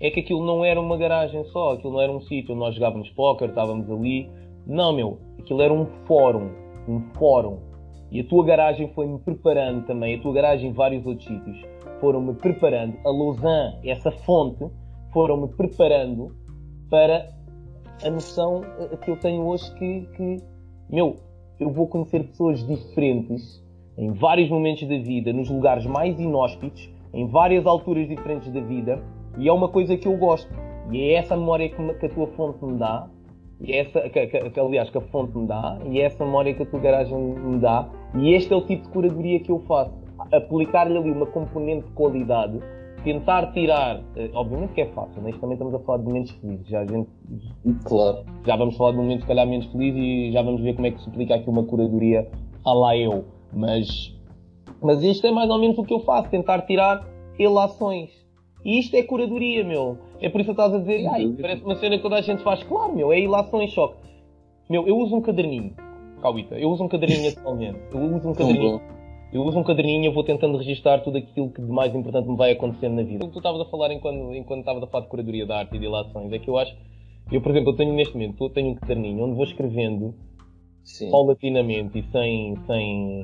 é 0.00 0.10
que 0.10 0.20
aquilo 0.20 0.44
não 0.44 0.64
era 0.64 0.80
uma 0.80 0.96
garagem 0.96 1.44
só, 1.44 1.72
aquilo 1.72 1.94
não 1.94 2.00
era 2.00 2.12
um 2.12 2.20
sítio 2.20 2.52
onde 2.52 2.60
nós 2.60 2.74
jogávamos 2.74 3.10
póquer, 3.10 3.48
estávamos 3.48 3.90
ali. 3.90 4.28
Não, 4.66 4.92
meu, 4.92 5.18
aquilo 5.38 5.62
era 5.62 5.72
um 5.72 5.86
fórum, 6.06 6.50
um 6.88 7.00
fórum. 7.14 7.58
E 8.10 8.20
a 8.20 8.24
tua 8.24 8.44
garagem 8.44 8.88
foi-me 8.94 9.18
preparando 9.18 9.86
também, 9.86 10.16
a 10.16 10.20
tua 10.20 10.32
garagem 10.32 10.70
em 10.70 10.72
vários 10.72 11.04
outros 11.06 11.26
sítios, 11.26 11.64
foram-me 12.00 12.34
preparando, 12.34 12.96
a 13.04 13.10
Lausanne, 13.10 13.76
essa 13.84 14.10
fonte, 14.10 14.66
foram-me 15.12 15.48
preparando 15.48 16.34
para 16.90 17.28
a 18.04 18.10
noção 18.10 18.62
eh, 18.78 18.96
que 18.98 19.10
eu 19.10 19.16
tenho 19.16 19.46
hoje 19.46 19.72
que, 19.74 20.08
que, 20.16 20.36
meu, 20.90 21.16
eu 21.58 21.70
vou 21.70 21.86
conhecer 21.88 22.24
pessoas 22.24 22.64
diferentes 22.66 23.62
em 23.96 24.12
vários 24.12 24.50
momentos 24.50 24.86
da 24.88 24.98
vida, 24.98 25.32
nos 25.32 25.48
lugares 25.48 25.86
mais 25.86 26.18
inóspitos, 26.18 26.90
em 27.14 27.26
várias 27.26 27.66
alturas 27.66 28.08
diferentes 28.08 28.52
da 28.52 28.60
vida, 28.60 29.02
e 29.38 29.48
é 29.48 29.52
uma 29.52 29.68
coisa 29.68 29.96
que 29.96 30.06
eu 30.06 30.16
gosto. 30.16 30.52
E 30.90 31.00
é 31.00 31.14
essa 31.14 31.36
memória 31.36 31.68
que, 31.68 31.94
que 31.94 32.06
a 32.06 32.08
tua 32.08 32.26
fonte 32.28 32.64
me 32.64 32.78
dá, 32.78 33.08
e 33.60 33.72
é 33.72 33.78
essa, 33.78 34.00
que, 34.10 34.26
que, 34.26 34.50
que, 34.50 34.60
aliás, 34.60 34.90
que 34.90 34.98
a 34.98 35.00
fonte 35.00 35.36
me 35.36 35.46
dá, 35.46 35.78
e 35.86 36.00
é 36.00 36.04
essa 36.04 36.24
memória 36.24 36.52
que 36.52 36.62
a 36.62 36.66
tua 36.66 36.80
garagem 36.80 37.16
me 37.16 37.58
dá, 37.58 37.88
e 38.14 38.34
este 38.34 38.52
é 38.52 38.56
o 38.56 38.62
tipo 38.62 38.82
de 38.82 38.88
curadoria 38.90 39.40
que 39.40 39.50
eu 39.50 39.60
faço. 39.60 39.94
Aplicar-lhe 40.32 40.96
ali 40.96 41.10
uma 41.10 41.26
componente 41.26 41.86
de 41.86 41.92
qualidade 41.92 42.60
tentar 43.04 43.52
tirar, 43.52 44.02
eh, 44.16 44.30
obviamente 44.32 44.72
que 44.72 44.80
é 44.80 44.86
fácil, 44.86 45.22
mas 45.22 45.36
também 45.38 45.52
estamos 45.52 45.74
a 45.74 45.78
falar 45.80 45.98
de 45.98 46.04
momentos 46.04 46.32
felizes. 46.32 46.66
Já, 46.66 46.84
gente, 46.86 47.08
claro. 47.84 48.24
já 48.44 48.56
vamos 48.56 48.76
falar 48.76 48.92
de 48.92 48.96
momentos, 48.96 49.22
se 49.22 49.28
calhar, 49.28 49.46
menos 49.46 49.66
felizes 49.66 50.00
e 50.00 50.32
já 50.32 50.42
vamos 50.42 50.62
ver 50.62 50.74
como 50.74 50.86
é 50.86 50.90
que 50.90 51.00
se 51.00 51.08
aplica 51.08 51.34
aqui 51.34 51.48
uma 51.48 51.64
curadoria 51.64 52.28
a 52.64 52.72
lá 52.72 52.96
eu. 52.96 53.26
Mas, 53.52 54.18
mas 54.84 55.02
isto 55.02 55.26
é 55.26 55.30
mais 55.30 55.50
ou 55.50 55.58
menos 55.58 55.78
o 55.78 55.84
que 55.84 55.92
eu 55.92 56.00
faço, 56.00 56.30
tentar 56.30 56.62
tirar 56.62 57.04
relações. 57.38 58.10
E 58.64 58.78
isto 58.78 58.94
é 58.94 59.02
curadoria, 59.02 59.64
meu. 59.64 59.98
É 60.20 60.28
por 60.28 60.40
isso 60.40 60.54
que 60.54 60.60
estás 60.60 60.72
a 60.72 60.78
dizer, 60.78 61.06
ai, 61.06 61.34
parece 61.40 61.64
uma 61.64 61.74
cena 61.76 61.96
que 61.96 62.02
toda 62.02 62.16
a 62.16 62.22
gente 62.22 62.42
faz. 62.42 62.62
Claro, 62.62 62.94
meu, 62.94 63.12
é 63.12 63.18
ilações, 63.18 63.70
choque. 63.72 63.96
Meu, 64.70 64.86
eu 64.86 64.96
uso 64.96 65.16
um 65.16 65.20
caderninho, 65.20 65.74
Cauita, 66.22 66.54
eu 66.54 66.70
uso 66.70 66.84
um 66.84 66.88
caderninho 66.88 67.30
atualmente. 67.30 67.78
Eu 67.92 68.00
uso 68.00 68.28
um 68.28 68.32
caderninho 68.32 68.80
eu 69.34 69.42
uso 69.42 69.58
um 69.58 69.64
caderninho 69.64 70.04
e 70.04 70.14
vou 70.14 70.22
tentando 70.22 70.56
registar 70.56 71.02
tudo 71.02 71.18
aquilo 71.18 71.50
que 71.50 71.60
de 71.60 71.68
mais 71.68 71.92
importante 71.92 72.28
me 72.28 72.36
vai 72.36 72.52
acontecendo 72.52 72.94
na 72.94 73.02
vida. 73.02 73.24
O 73.24 73.26
que 73.26 73.32
tu 73.32 73.38
estavas 73.40 73.60
a 73.60 73.64
falar 73.64 73.92
enquanto, 73.92 74.32
enquanto 74.32 74.60
estavas 74.60 74.84
a 74.84 74.86
falar 74.86 75.02
de 75.02 75.10
curadoria 75.10 75.44
da 75.44 75.58
arte 75.58 75.74
e 75.74 75.78
de 75.80 75.86
ilações 75.86 76.32
é 76.32 76.38
que 76.38 76.48
eu 76.48 76.56
acho. 76.56 76.72
Eu, 77.32 77.40
por 77.40 77.50
exemplo, 77.50 77.72
eu 77.72 77.76
tenho 77.76 77.92
neste 77.94 78.14
momento 78.14 78.44
eu 78.44 78.50
tenho 78.50 78.68
um 78.68 78.74
caderninho 78.76 79.24
onde 79.24 79.34
vou 79.34 79.42
escrevendo 79.42 80.14
Sim. 80.84 81.10
paulatinamente 81.10 81.98
e 81.98 82.04
sem, 82.12 82.54
sem, 82.64 83.22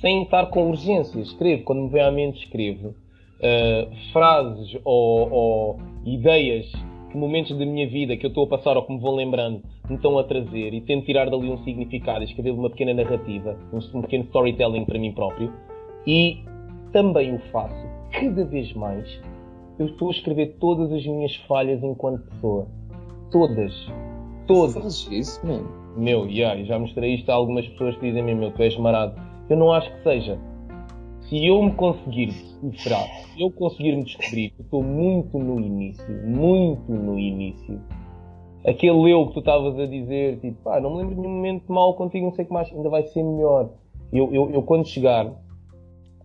sem 0.00 0.22
estar 0.22 0.46
com 0.46 0.68
urgência. 0.68 1.20
Escrevo, 1.20 1.64
quando 1.64 1.82
me 1.82 1.88
vem 1.88 2.02
à 2.02 2.10
mente, 2.10 2.44
escrevo 2.44 2.88
uh, 2.88 4.12
frases 4.12 4.78
ou, 4.84 5.30
ou 5.30 5.80
ideias 6.04 6.70
que 7.10 7.16
momentos 7.16 7.56
da 7.56 7.64
minha 7.64 7.88
vida 7.88 8.16
que 8.16 8.26
eu 8.26 8.28
estou 8.28 8.44
a 8.44 8.48
passar 8.48 8.76
ou 8.76 8.82
que 8.84 8.92
me 8.92 9.00
vou 9.00 9.14
lembrando 9.14 9.62
me 9.88 9.96
estão 9.96 10.18
a 10.18 10.24
trazer 10.24 10.74
e 10.74 10.80
tento 10.82 11.06
tirar 11.06 11.30
dali 11.30 11.50
um 11.50 11.62
significado 11.64 12.20
e 12.20 12.24
escrever 12.24 12.50
uma 12.50 12.68
pequena 12.68 12.92
narrativa, 12.92 13.56
um, 13.72 14.02
pequeno 14.02 14.24
storytelling 14.24 14.84
para 14.84 14.98
mim 14.98 15.12
próprio. 15.12 15.52
E 16.06 16.42
também 16.92 17.34
o 17.34 17.38
faço 17.50 17.86
cada 18.12 18.44
vez 18.44 18.72
mais. 18.74 19.20
Eu 19.78 19.86
estou 19.86 20.08
a 20.08 20.10
escrever 20.10 20.56
todas 20.60 20.92
as 20.92 21.06
minhas 21.06 21.34
falhas 21.48 21.82
enquanto 21.82 22.28
pessoa. 22.30 22.66
Todas. 23.30 23.72
Todas. 24.46 24.74
Fazes 24.74 25.08
isso, 25.10 25.46
mano? 25.46 25.68
Meu, 25.96 26.26
yeah, 26.26 26.62
já 26.64 26.78
mostrei 26.78 27.14
isto 27.14 27.30
a 27.30 27.34
algumas 27.34 27.66
pessoas 27.68 27.96
que 27.96 28.06
dizem 28.06 28.22
meu, 28.22 28.50
tu 28.50 28.62
és 28.62 28.76
marado. 28.76 29.27
Eu 29.48 29.56
não 29.56 29.72
acho 29.72 29.90
que 29.92 30.02
seja 30.02 30.38
se 31.28 31.46
eu 31.46 31.62
me 31.62 31.72
conseguir 31.72 32.26
decifrar, 32.26 33.06
se 33.06 33.40
eu 33.40 33.50
conseguir 33.50 33.96
me 33.96 34.04
descobrir, 34.04 34.52
eu 34.58 34.64
estou 34.64 34.82
muito 34.82 35.38
no 35.38 35.60
início, 35.60 36.04
muito 36.26 36.90
no 36.90 37.18
início. 37.18 37.80
Aquele 38.66 39.12
eu 39.12 39.26
que 39.26 39.34
tu 39.34 39.40
estavas 39.40 39.78
a 39.78 39.86
dizer, 39.86 40.40
tipo, 40.40 40.62
pá, 40.62 40.80
não 40.80 40.90
me 40.90 40.96
lembro 40.98 41.14
de 41.14 41.20
nenhum 41.20 41.34
momento 41.34 41.70
mal 41.70 41.94
contigo, 41.94 42.26
não 42.26 42.32
sei 42.32 42.44
o 42.44 42.48
que 42.48 42.54
mais, 42.54 42.72
ainda 42.72 42.88
vai 42.88 43.02
ser 43.04 43.22
melhor. 43.22 43.70
Eu, 44.10 44.32
eu, 44.32 44.50
eu 44.50 44.62
quando 44.62 44.86
chegar, 44.86 45.26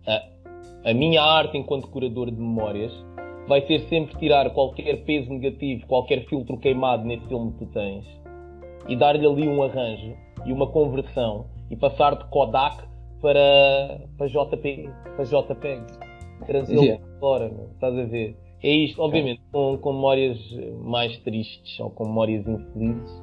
a, 0.06 0.90
a 0.90 0.94
minha 0.94 1.22
arte 1.22 1.58
enquanto 1.58 1.88
curador 1.88 2.30
de 2.30 2.38
memórias 2.38 2.92
vai 3.46 3.60
ser 3.66 3.80
sempre 3.88 4.16
tirar 4.16 4.50
qualquer 4.50 5.04
peso 5.04 5.30
negativo, 5.30 5.86
qualquer 5.86 6.24
filtro 6.26 6.56
queimado 6.56 7.04
nesse 7.04 7.26
filme 7.26 7.52
que 7.52 7.58
tu 7.58 7.66
tens 7.66 8.06
e 8.88 8.96
dar-lhe 8.96 9.26
ali 9.26 9.46
um 9.46 9.62
arranjo 9.62 10.14
e 10.46 10.52
uma 10.52 10.66
conversão 10.66 11.46
e 11.70 11.76
passar 11.76 12.16
de 12.16 12.24
Kodak 12.30 12.84
para, 13.20 14.00
para 14.16 14.26
JP, 14.26 14.90
para 15.16 15.24
JPEG. 15.24 15.82
Trazê-lo 16.46 16.82
yeah. 16.82 17.04
fora, 17.20 17.48
meu, 17.48 17.70
estás 17.72 17.96
a 17.96 18.04
ver? 18.04 18.36
É 18.62 18.70
isto, 18.70 19.00
obviamente, 19.00 19.42
com, 19.52 19.78
com 19.78 19.92
memórias 19.92 20.38
mais 20.82 21.16
tristes 21.18 21.78
ou 21.80 21.90
com 21.90 22.06
memórias 22.06 22.46
infelizes, 22.46 23.22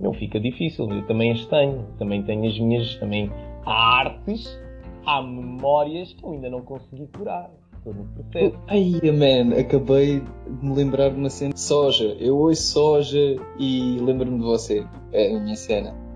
não 0.00 0.12
fica 0.12 0.38
difícil. 0.38 0.88
Eu 0.90 1.06
também 1.06 1.32
as 1.32 1.44
tenho, 1.46 1.84
também 1.98 2.22
tenho 2.22 2.46
as 2.46 2.58
minhas, 2.58 2.94
também 2.96 3.30
há 3.64 3.98
artes, 3.98 4.58
há 5.04 5.20
memórias 5.22 6.12
que 6.12 6.24
eu 6.24 6.32
ainda 6.32 6.50
não 6.50 6.62
consegui 6.62 7.08
curar. 7.08 7.50
Estou 7.78 7.94
no 7.94 8.04
processo. 8.04 8.58
Ai, 8.68 9.00
man, 9.12 9.58
acabei 9.58 10.20
de 10.20 10.66
me 10.66 10.74
lembrar 10.74 11.10
de 11.10 11.16
uma 11.16 11.30
cena 11.30 11.52
de 11.52 11.60
soja. 11.60 12.16
Eu 12.20 12.38
ouço 12.38 12.62
soja 12.62 13.36
e 13.58 13.98
lembro-me 14.00 14.38
de 14.38 14.44
você. 14.44 14.86
É 15.12 15.34
a 15.34 15.40
minha 15.40 15.56
cena. 15.56 16.07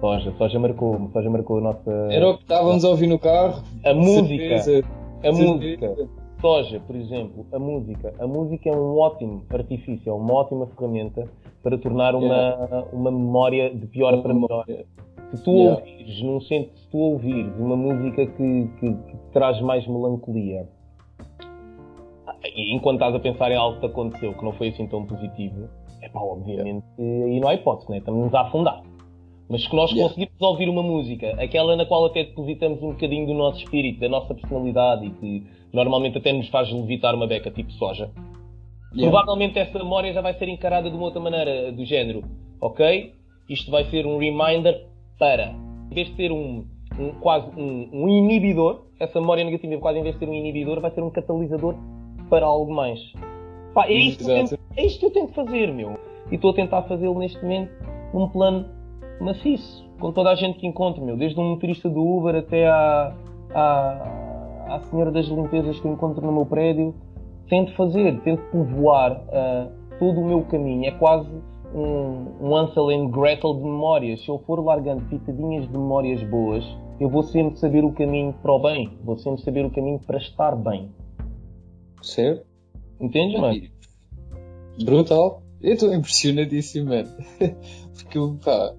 Soja, 0.00 0.32
Soja 0.36 0.58
marcou, 0.58 1.10
Soja 1.12 1.30
marcou 1.30 1.58
a 1.58 1.60
nossa. 1.60 1.90
Era 2.10 2.30
o 2.30 2.36
que 2.36 2.42
estávamos 2.42 2.84
a 2.84 2.88
ouvir 2.88 3.06
no 3.06 3.18
carro. 3.18 3.62
A 3.84 3.94
música. 3.94 4.58
Certeza. 4.58 4.86
A 5.24 5.32
música. 5.32 5.96
Soja, 6.40 6.80
por 6.80 6.96
exemplo, 6.96 7.46
a 7.52 7.58
música. 7.58 8.12
A 8.18 8.26
música 8.26 8.68
é 8.68 8.76
um 8.76 8.98
ótimo 8.98 9.44
artifício, 9.50 10.10
é 10.10 10.12
uma 10.12 10.34
ótima 10.34 10.66
ferramenta 10.66 11.24
para 11.62 11.78
tornar 11.78 12.14
uma, 12.14 12.26
yeah. 12.26 12.86
uma 12.92 13.10
memória 13.10 13.74
de 13.74 13.86
pior 13.86 14.12
uma 14.14 14.22
para 14.22 14.34
melhor. 14.34 14.64
Se 15.34 15.42
tu 15.42 15.50
yeah. 15.50 15.78
ouvires, 15.78 16.22
num 16.22 16.40
se 16.40 16.70
tu 16.90 16.98
ouvires 16.98 17.58
uma 17.58 17.76
música 17.76 18.26
que, 18.26 18.70
que, 18.78 18.94
que 18.94 19.16
traz 19.32 19.60
mais 19.60 19.86
melancolia, 19.88 20.68
enquanto 22.54 22.96
estás 22.96 23.14
a 23.14 23.18
pensar 23.18 23.50
em 23.50 23.56
algo 23.56 23.80
que 23.80 23.86
aconteceu 23.86 24.34
que 24.34 24.44
não 24.44 24.52
foi 24.52 24.68
assim 24.68 24.86
tão 24.86 25.04
positivo, 25.06 25.68
é 26.02 26.08
pá, 26.08 26.20
obviamente, 26.20 26.84
yeah. 26.98 27.26
aí 27.32 27.40
não 27.40 27.48
há 27.48 27.54
hipótese, 27.54 27.90
né? 27.90 27.98
estamos 27.98 28.32
a 28.34 28.42
afundar. 28.42 28.82
Mas 29.48 29.66
que 29.66 29.76
nós 29.76 29.90
yeah. 29.92 30.08
conseguimos 30.08 30.40
ouvir 30.40 30.68
uma 30.68 30.82
música, 30.82 31.30
aquela 31.40 31.76
na 31.76 31.86
qual 31.86 32.06
até 32.06 32.24
depositamos 32.24 32.82
um 32.82 32.90
bocadinho 32.90 33.26
do 33.26 33.34
nosso 33.34 33.58
espírito, 33.58 34.00
da 34.00 34.08
nossa 34.08 34.34
personalidade 34.34 35.06
e 35.06 35.10
que 35.10 35.46
normalmente 35.72 36.18
até 36.18 36.32
nos 36.32 36.48
faz 36.48 36.70
levitar 36.72 37.14
uma 37.14 37.26
beca, 37.26 37.50
tipo 37.50 37.70
soja. 37.72 38.10
Yeah. 38.92 39.10
Provavelmente 39.10 39.58
essa 39.58 39.78
memória 39.78 40.12
já 40.12 40.20
vai 40.20 40.34
ser 40.34 40.48
encarada 40.48 40.90
de 40.90 40.96
uma 40.96 41.04
outra 41.04 41.20
maneira, 41.20 41.70
do 41.70 41.84
género, 41.84 42.24
ok? 42.60 43.12
Isto 43.48 43.70
vai 43.70 43.84
ser 43.84 44.06
um 44.06 44.18
reminder 44.18 44.86
para, 45.18 45.54
em 45.90 45.94
vez 45.94 46.08
de 46.08 46.16
ser 46.16 46.32
um, 46.32 46.64
um 46.98 47.10
quase 47.20 47.48
um, 47.56 47.88
um, 47.92 48.08
inibidor, 48.08 48.86
essa 48.98 49.20
memória 49.20 49.44
negativa 49.44 49.78
quase 49.78 49.98
em 49.98 50.02
vez 50.02 50.14
de 50.14 50.18
ser 50.20 50.28
um 50.28 50.34
inibidor, 50.34 50.80
vai 50.80 50.90
ser 50.90 51.02
um 51.02 51.10
catalisador 51.10 51.74
para 52.28 52.46
algo 52.46 52.72
mais. 52.72 52.98
Pá, 53.74 53.86
é, 53.86 53.92
isto 53.92 54.24
que 54.24 54.24
tento, 54.24 54.58
é 54.76 54.86
isto 54.86 54.98
que 54.98 55.06
eu 55.06 55.10
tento 55.10 55.34
fazer, 55.34 55.72
meu. 55.72 55.98
E 56.32 56.34
estou 56.34 56.50
a 56.50 56.54
tentar 56.54 56.82
fazê-lo 56.84 57.18
neste 57.18 57.40
momento 57.40 57.70
num 58.12 58.28
plano 58.28 58.66
maciço, 59.20 59.84
com 59.98 60.12
toda 60.12 60.30
a 60.30 60.34
gente 60.34 60.58
que 60.58 60.66
encontro, 60.66 61.04
meu, 61.04 61.16
desde 61.16 61.38
um 61.40 61.50
motorista 61.50 61.88
do 61.88 62.00
Uber 62.00 62.34
até 62.34 62.66
à, 62.66 63.16
à, 63.54 64.74
à 64.74 64.80
senhora 64.80 65.10
das 65.10 65.26
limpezas 65.26 65.78
que 65.80 65.88
encontro 65.88 66.24
no 66.24 66.32
meu 66.32 66.46
prédio, 66.46 66.94
tento 67.48 67.74
fazer, 67.74 68.20
tento 68.20 68.42
povoar 68.50 69.12
uh, 69.12 69.70
todo 69.98 70.20
o 70.20 70.24
meu 70.24 70.42
caminho. 70.42 70.86
É 70.86 70.90
quase 70.92 71.30
um, 71.74 72.48
um 72.48 72.56
Ansel 72.56 72.90
and 72.90 73.10
Gretel 73.10 73.54
de 73.54 73.62
memórias. 73.62 74.22
Se 74.22 74.28
eu 74.28 74.38
for 74.40 74.62
largando 74.64 75.04
pitadinhas 75.06 75.66
de 75.66 75.72
memórias 75.72 76.22
boas, 76.24 76.64
eu 77.00 77.08
vou 77.08 77.22
sempre 77.22 77.58
saber 77.58 77.84
o 77.84 77.92
caminho 77.92 78.32
para 78.42 78.52
o 78.52 78.58
bem. 78.58 78.98
Vou 79.04 79.16
sempre 79.16 79.42
saber 79.42 79.64
o 79.64 79.70
caminho 79.70 79.98
para 79.98 80.18
estar 80.18 80.56
bem. 80.56 80.90
Certo? 82.02 82.46
Entendes, 83.00 83.40
mano? 83.40 83.60
Brutal. 84.84 85.42
Eu 85.60 85.72
estou 85.72 85.92
impressionadíssimo, 85.92 86.90
mano. 86.90 87.08
Porque 87.94 88.18
pá, 88.44 88.74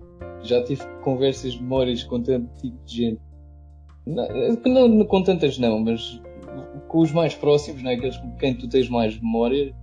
já 0.49 0.63
tive 0.63 0.83
conversas, 1.03 1.55
memórias 1.55 2.03
com 2.03 2.21
tanto 2.21 2.49
tipo 2.61 2.77
de 2.85 2.95
gente. 2.95 3.21
Não, 4.05 4.87
não, 4.87 5.05
com 5.05 5.23
tantas 5.23 5.57
não, 5.57 5.79
mas 5.79 6.21
com 6.87 6.99
os 6.99 7.11
mais 7.11 7.35
próximos, 7.35 7.83
né? 7.83 7.93
aqueles 7.93 8.17
com 8.17 8.35
quem 8.37 8.55
tu 8.55 8.67
tens 8.67 8.89
mais 8.89 9.19
memória, 9.19 9.75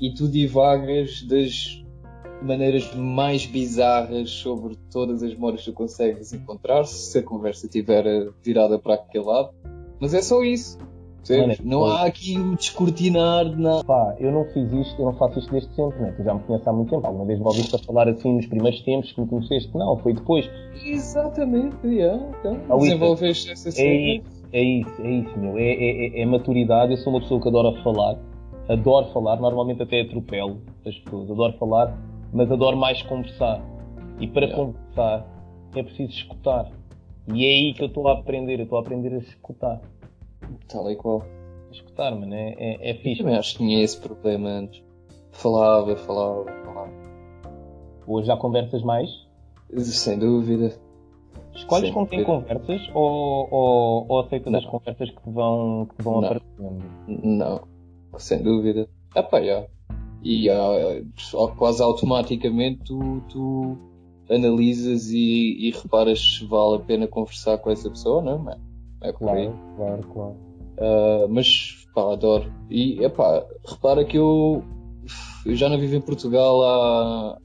e 0.00 0.12
tu 0.12 0.28
divagas 0.28 1.22
das 1.22 1.82
maneiras 2.42 2.94
mais 2.94 3.46
bizarras 3.46 4.30
sobre 4.30 4.76
todas 4.90 5.22
as 5.22 5.32
memórias 5.32 5.62
que 5.62 5.70
tu 5.70 5.74
consegues 5.74 6.32
encontrar, 6.32 6.84
se 6.84 7.18
a 7.18 7.22
conversa 7.22 7.66
estiver 7.66 8.04
virada 8.42 8.78
para 8.78 8.94
aquele 8.94 9.24
lado. 9.24 9.50
Mas 10.00 10.12
é 10.12 10.20
só 10.20 10.42
isso. 10.42 10.78
Mano, 11.30 11.54
não 11.62 11.84
há 11.84 12.04
aqui 12.04 12.38
o 12.38 12.54
descortinar 12.56 13.48
de 13.48 13.56
nada. 13.56 13.84
Pá, 13.84 14.14
eu 14.18 14.30
não 14.30 14.44
fiz 14.46 14.70
isto, 14.72 15.00
eu 15.00 15.06
não 15.06 15.14
faço 15.14 15.38
isto 15.38 15.50
desde 15.50 15.74
sempre, 15.74 16.00
né? 16.00 16.14
Tu 16.16 16.22
já 16.22 16.34
me 16.34 16.40
conheces 16.40 16.68
há 16.68 16.72
muito 16.72 16.90
tempo. 16.90 17.06
Alguma 17.06 17.24
vez 17.24 17.38
me 17.38 17.46
ouviste 17.46 17.74
a 17.74 17.78
falar 17.78 18.08
assim 18.08 18.34
nos 18.36 18.46
primeiros 18.46 18.80
tempos 18.82 19.12
que 19.12 19.20
me 19.20 19.26
conheceste? 19.26 19.74
Não, 19.74 19.96
foi 19.98 20.14
depois. 20.14 20.50
Exatamente, 20.84 21.76
yeah, 21.86 22.22
então, 22.40 22.78
desenvolveste 22.78 23.50
essa 23.50 23.70
cena. 23.70 23.88
É 23.88 24.16
isso, 24.16 24.44
é 24.52 24.62
isso, 24.62 25.02
é 25.02 25.10
isso, 25.10 25.38
meu. 25.38 25.58
É, 25.58 25.62
é, 25.62 26.06
é, 26.06 26.20
é 26.22 26.26
maturidade. 26.26 26.92
Eu 26.92 26.98
sou 26.98 27.12
uma 27.12 27.20
pessoa 27.20 27.40
que 27.40 27.48
adora 27.48 27.72
falar, 27.82 28.18
adoro 28.68 29.06
falar, 29.12 29.36
normalmente 29.40 29.82
até 29.82 30.02
atropelo 30.02 30.60
as 30.86 30.96
pessoas, 30.98 31.30
adoro 31.30 31.54
falar, 31.58 31.98
mas 32.32 32.50
adoro 32.50 32.76
mais 32.76 33.02
conversar. 33.02 33.62
E 34.20 34.28
para 34.28 34.46
yeah. 34.46 34.56
conversar 34.56 35.26
é 35.74 35.82
preciso 35.82 36.10
escutar. 36.10 36.70
E 37.32 37.46
é 37.46 37.48
aí 37.48 37.74
que 37.74 37.82
eu 37.82 37.86
estou 37.86 38.06
a 38.08 38.12
aprender, 38.12 38.58
eu 38.58 38.64
estou 38.64 38.78
a 38.78 38.82
aprender 38.82 39.14
a 39.14 39.18
escutar. 39.18 39.80
Tal 40.68 40.90
e 40.90 40.96
qual. 40.96 41.24
Escutar, 41.70 42.14
mano, 42.14 42.34
é, 42.34 42.54
é, 42.56 42.90
é 42.90 42.94
fixe. 42.94 43.20
Eu 43.20 43.26
também 43.26 43.38
acho 43.38 43.52
que 43.52 43.58
tinha 43.58 43.82
esse 43.82 43.98
problema 43.98 44.48
antes. 44.48 44.82
Falava, 45.32 45.96
falava, 45.96 46.44
falava. 46.64 46.92
Hoje 48.06 48.26
já 48.26 48.36
conversas 48.36 48.82
mais? 48.82 49.10
Sem 49.76 50.18
dúvida. 50.18 50.72
Escolhes 51.54 51.90
com 51.90 52.06
quem 52.06 52.24
conversas 52.24 52.90
ou, 52.94 53.48
ou, 53.50 54.06
ou 54.08 54.20
aceitas 54.20 54.52
não. 54.52 54.58
as 54.58 54.66
conversas 54.66 55.10
que 55.10 55.22
te 55.22 55.30
vão, 55.30 55.86
que 55.86 55.96
te 55.96 56.02
vão 56.02 56.20
não. 56.20 56.24
aparecendo? 56.24 56.84
Não, 57.06 57.60
sem 58.18 58.42
dúvida. 58.42 58.88
Pá, 59.12 59.42
já. 59.42 59.64
E 60.22 60.48
quase 61.56 61.82
automaticamente 61.82 62.84
tu, 62.84 63.20
tu 63.28 63.78
analisas 64.30 65.10
e, 65.10 65.68
e, 65.68 65.70
reparas 65.70 66.18
se 66.18 66.46
vale 66.46 66.76
a 66.76 66.80
pena 66.80 67.06
conversar 67.06 67.58
com 67.58 67.70
essa 67.70 67.90
pessoa, 67.90 68.22
não 68.22 68.32
é, 68.32 68.38
mano? 68.38 68.63
É 69.04 69.12
claro, 69.12 69.54
claro, 69.76 70.02
claro. 70.12 70.36
Uh, 70.78 71.28
mas, 71.28 71.86
pá, 71.94 72.12
adoro. 72.12 72.50
E, 72.70 73.04
epá, 73.04 73.44
repara 73.66 74.04
que 74.04 74.16
eu, 74.16 74.64
eu 75.44 75.54
já 75.54 75.68
não 75.68 75.78
vivo 75.78 75.94
em 75.94 76.00
Portugal 76.00 76.62
há, 76.62 77.38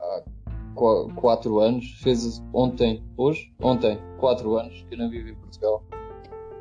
há 0.00 0.22
quatro 1.16 1.58
anos. 1.60 1.98
Fez 2.02 2.44
ontem, 2.52 3.02
hoje? 3.16 3.50
Ontem, 3.60 3.98
quatro 4.18 4.56
anos 4.58 4.84
que 4.88 4.94
eu 4.94 4.98
não 4.98 5.08
vivo 5.08 5.30
em 5.30 5.34
Portugal. 5.34 5.82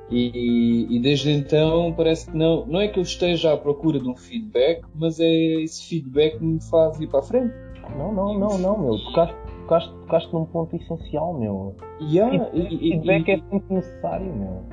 E, 0.10 0.88
e, 0.90 1.00
desde 1.00 1.32
então 1.32 1.94
parece 1.94 2.30
que 2.30 2.36
não, 2.36 2.66
não 2.66 2.82
é 2.82 2.88
que 2.88 3.00
eu 3.00 3.04
esteja 3.04 3.54
à 3.54 3.58
procura 3.58 3.98
de 3.98 4.10
um 4.10 4.16
feedback, 4.16 4.84
mas 4.96 5.20
é 5.22 5.62
esse 5.62 5.88
feedback 5.88 6.38
que 6.38 6.44
me 6.44 6.62
faz 6.64 7.00
ir 7.00 7.08
para 7.08 7.20
a 7.20 7.24
frente. 7.24 7.54
Não, 7.98 8.14
não, 8.14 8.38
não, 8.38 8.58
não, 8.58 8.78
meu. 8.78 8.98
Tocaste, 9.06 9.36
tocaste, 9.72 9.94
tocaste 10.02 10.34
num 10.34 10.46
ponto 10.46 10.76
essencial, 10.76 11.40
meu. 11.40 11.76
Yeah, 12.02 12.50
e, 12.54 12.76
e, 12.76 12.78
feedback 12.92 13.28
e, 13.28 13.32
é 13.32 13.38
muito 13.50 13.74
necessário, 13.74 14.36
meu. 14.36 14.64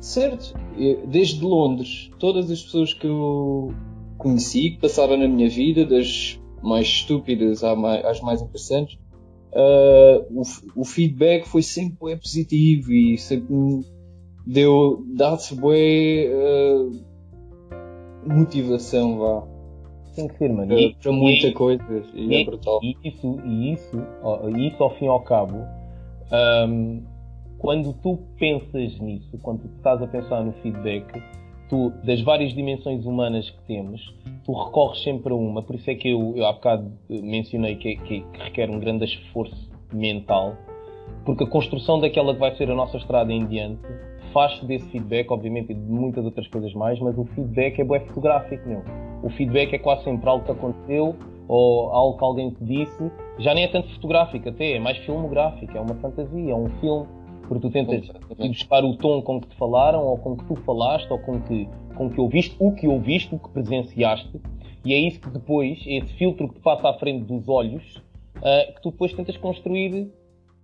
Certo. 0.00 0.54
Desde 1.06 1.44
Londres, 1.44 2.10
todas 2.18 2.50
as 2.50 2.62
pessoas 2.62 2.92
que 2.92 3.06
eu 3.06 3.72
conheci, 4.16 4.70
que 4.70 4.80
passaram 4.80 5.16
na 5.16 5.28
minha 5.28 5.48
vida, 5.48 5.84
das 5.84 6.40
mais 6.62 6.86
estúpidas 6.86 7.62
às 7.62 8.20
mais 8.20 8.42
interessantes, 8.42 8.98
uh, 9.52 10.26
o, 10.30 10.42
o, 10.80 10.84
feedback 10.84 11.46
foi 11.46 11.62
sempre 11.62 12.16
positivo 12.16 12.92
e 12.92 13.16
sempre 13.16 13.52
me 13.52 13.84
deu, 14.46 15.04
dá-se 15.14 15.54
uh, 15.54 16.90
motivação, 18.26 19.18
vá 19.18 19.57
tem 20.18 20.28
que 20.28 20.36
ser, 20.36 20.52
mano. 20.52 20.76
E, 20.76 20.94
para 20.94 21.12
muita 21.12 21.46
e, 21.46 21.52
coisa. 21.52 21.84
E, 22.12 22.26
e, 22.26 22.42
é 22.42 22.44
brutal. 22.44 22.80
E 22.82 22.96
isso, 23.04 23.40
e 23.44 23.72
isso, 23.72 23.96
isso 24.58 24.82
ao 24.82 24.90
fim 24.96 25.04
e 25.04 25.08
ao 25.08 25.20
cabo, 25.20 25.64
um, 26.68 27.02
quando 27.58 27.92
tu 27.92 28.18
pensas 28.38 28.98
nisso, 28.98 29.38
quando 29.42 29.60
tu 29.60 29.76
estás 29.76 30.02
a 30.02 30.06
pensar 30.06 30.44
no 30.44 30.52
feedback, 30.54 31.22
tu, 31.68 31.92
das 32.04 32.20
várias 32.22 32.52
dimensões 32.52 33.04
humanas 33.04 33.48
que 33.48 33.62
temos, 33.62 34.00
tu 34.44 34.52
recorres 34.52 35.02
sempre 35.02 35.32
a 35.32 35.36
uma. 35.36 35.62
Por 35.62 35.76
isso 35.76 35.88
é 35.88 35.94
que 35.94 36.08
eu, 36.08 36.34
eu 36.36 36.46
há 36.46 36.52
bocado 36.52 36.92
mencionei 37.08 37.76
que, 37.76 37.96
que, 37.96 38.20
que 38.20 38.42
requer 38.42 38.70
um 38.70 38.80
grande 38.80 39.04
esforço 39.04 39.70
mental, 39.92 40.56
porque 41.24 41.44
a 41.44 41.46
construção 41.46 42.00
daquela 42.00 42.34
que 42.34 42.40
vai 42.40 42.54
ser 42.56 42.70
a 42.70 42.74
nossa 42.74 42.96
estrada 42.96 43.32
em 43.32 43.46
diante 43.46 43.86
faz-se 44.32 44.64
desse 44.66 44.88
feedback, 44.90 45.30
obviamente, 45.30 45.72
e 45.72 45.74
de 45.74 45.80
muitas 45.80 46.24
outras 46.24 46.46
coisas 46.48 46.72
mais, 46.74 46.98
mas 47.00 47.16
o 47.16 47.24
feedback 47.24 47.80
é 47.80 47.84
bué 47.84 48.00
fotográfico, 48.00 48.68
meu. 48.68 48.82
O 49.22 49.30
feedback 49.30 49.74
é 49.74 49.78
quase 49.78 50.04
sempre 50.04 50.28
algo 50.28 50.44
que 50.44 50.52
aconteceu 50.52 51.16
ou 51.48 51.90
algo 51.90 52.18
que 52.18 52.24
alguém 52.24 52.50
te 52.50 52.64
disse. 52.64 53.10
Já 53.38 53.54
nem 53.54 53.64
é 53.64 53.68
tanto 53.68 53.88
fotográfico 53.94 54.48
até, 54.48 54.72
é 54.72 54.78
mais 54.78 54.98
filmográfico, 54.98 55.76
é 55.76 55.80
uma 55.80 55.94
fantasia, 55.96 56.52
é 56.52 56.54
um 56.54 56.68
filme. 56.80 57.06
Porque 57.48 57.66
tu 57.66 57.70
tentas 57.70 58.04
ir 58.04 58.48
buscar 58.48 58.84
o 58.84 58.94
tom 58.96 59.22
com 59.22 59.40
que 59.40 59.48
te 59.48 59.56
falaram, 59.56 60.04
ou 60.04 60.18
com 60.18 60.36
que 60.36 60.44
tu 60.44 60.54
falaste, 60.56 61.10
ou 61.10 61.18
com 61.18 61.40
que, 61.40 61.66
com 61.96 62.10
que 62.10 62.20
ouviste, 62.20 62.54
o 62.58 62.72
que 62.72 62.86
ouviste, 62.86 63.34
o 63.34 63.38
que 63.38 63.48
presenciaste. 63.48 64.38
E 64.84 64.92
é 64.92 64.98
isso 64.98 65.18
que 65.18 65.30
depois, 65.30 65.82
é 65.86 65.96
esse 65.96 66.12
filtro 66.12 66.48
que 66.48 66.56
te 66.56 66.60
passa 66.60 66.90
à 66.90 66.94
frente 66.94 67.24
dos 67.24 67.48
olhos, 67.48 67.96
uh, 68.36 68.74
que 68.74 68.82
tu 68.82 68.90
depois 68.90 69.14
tentas 69.14 69.36
construir 69.38 70.10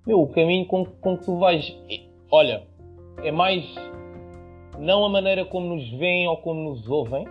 meu, 0.07 0.21
o 0.21 0.27
caminho 0.27 0.67
com, 0.67 0.85
com 0.85 1.17
que 1.17 1.25
tu 1.25 1.39
vais. 1.39 1.75
Olha, 2.31 2.63
é 3.23 3.31
mais 3.31 3.65
não 4.79 5.05
a 5.05 5.09
maneira 5.09 5.45
como 5.45 5.75
nos 5.75 5.89
veem 5.93 6.27
ou 6.29 6.37
como 6.39 6.71
nos 6.71 6.89
ouvem, 6.89 7.27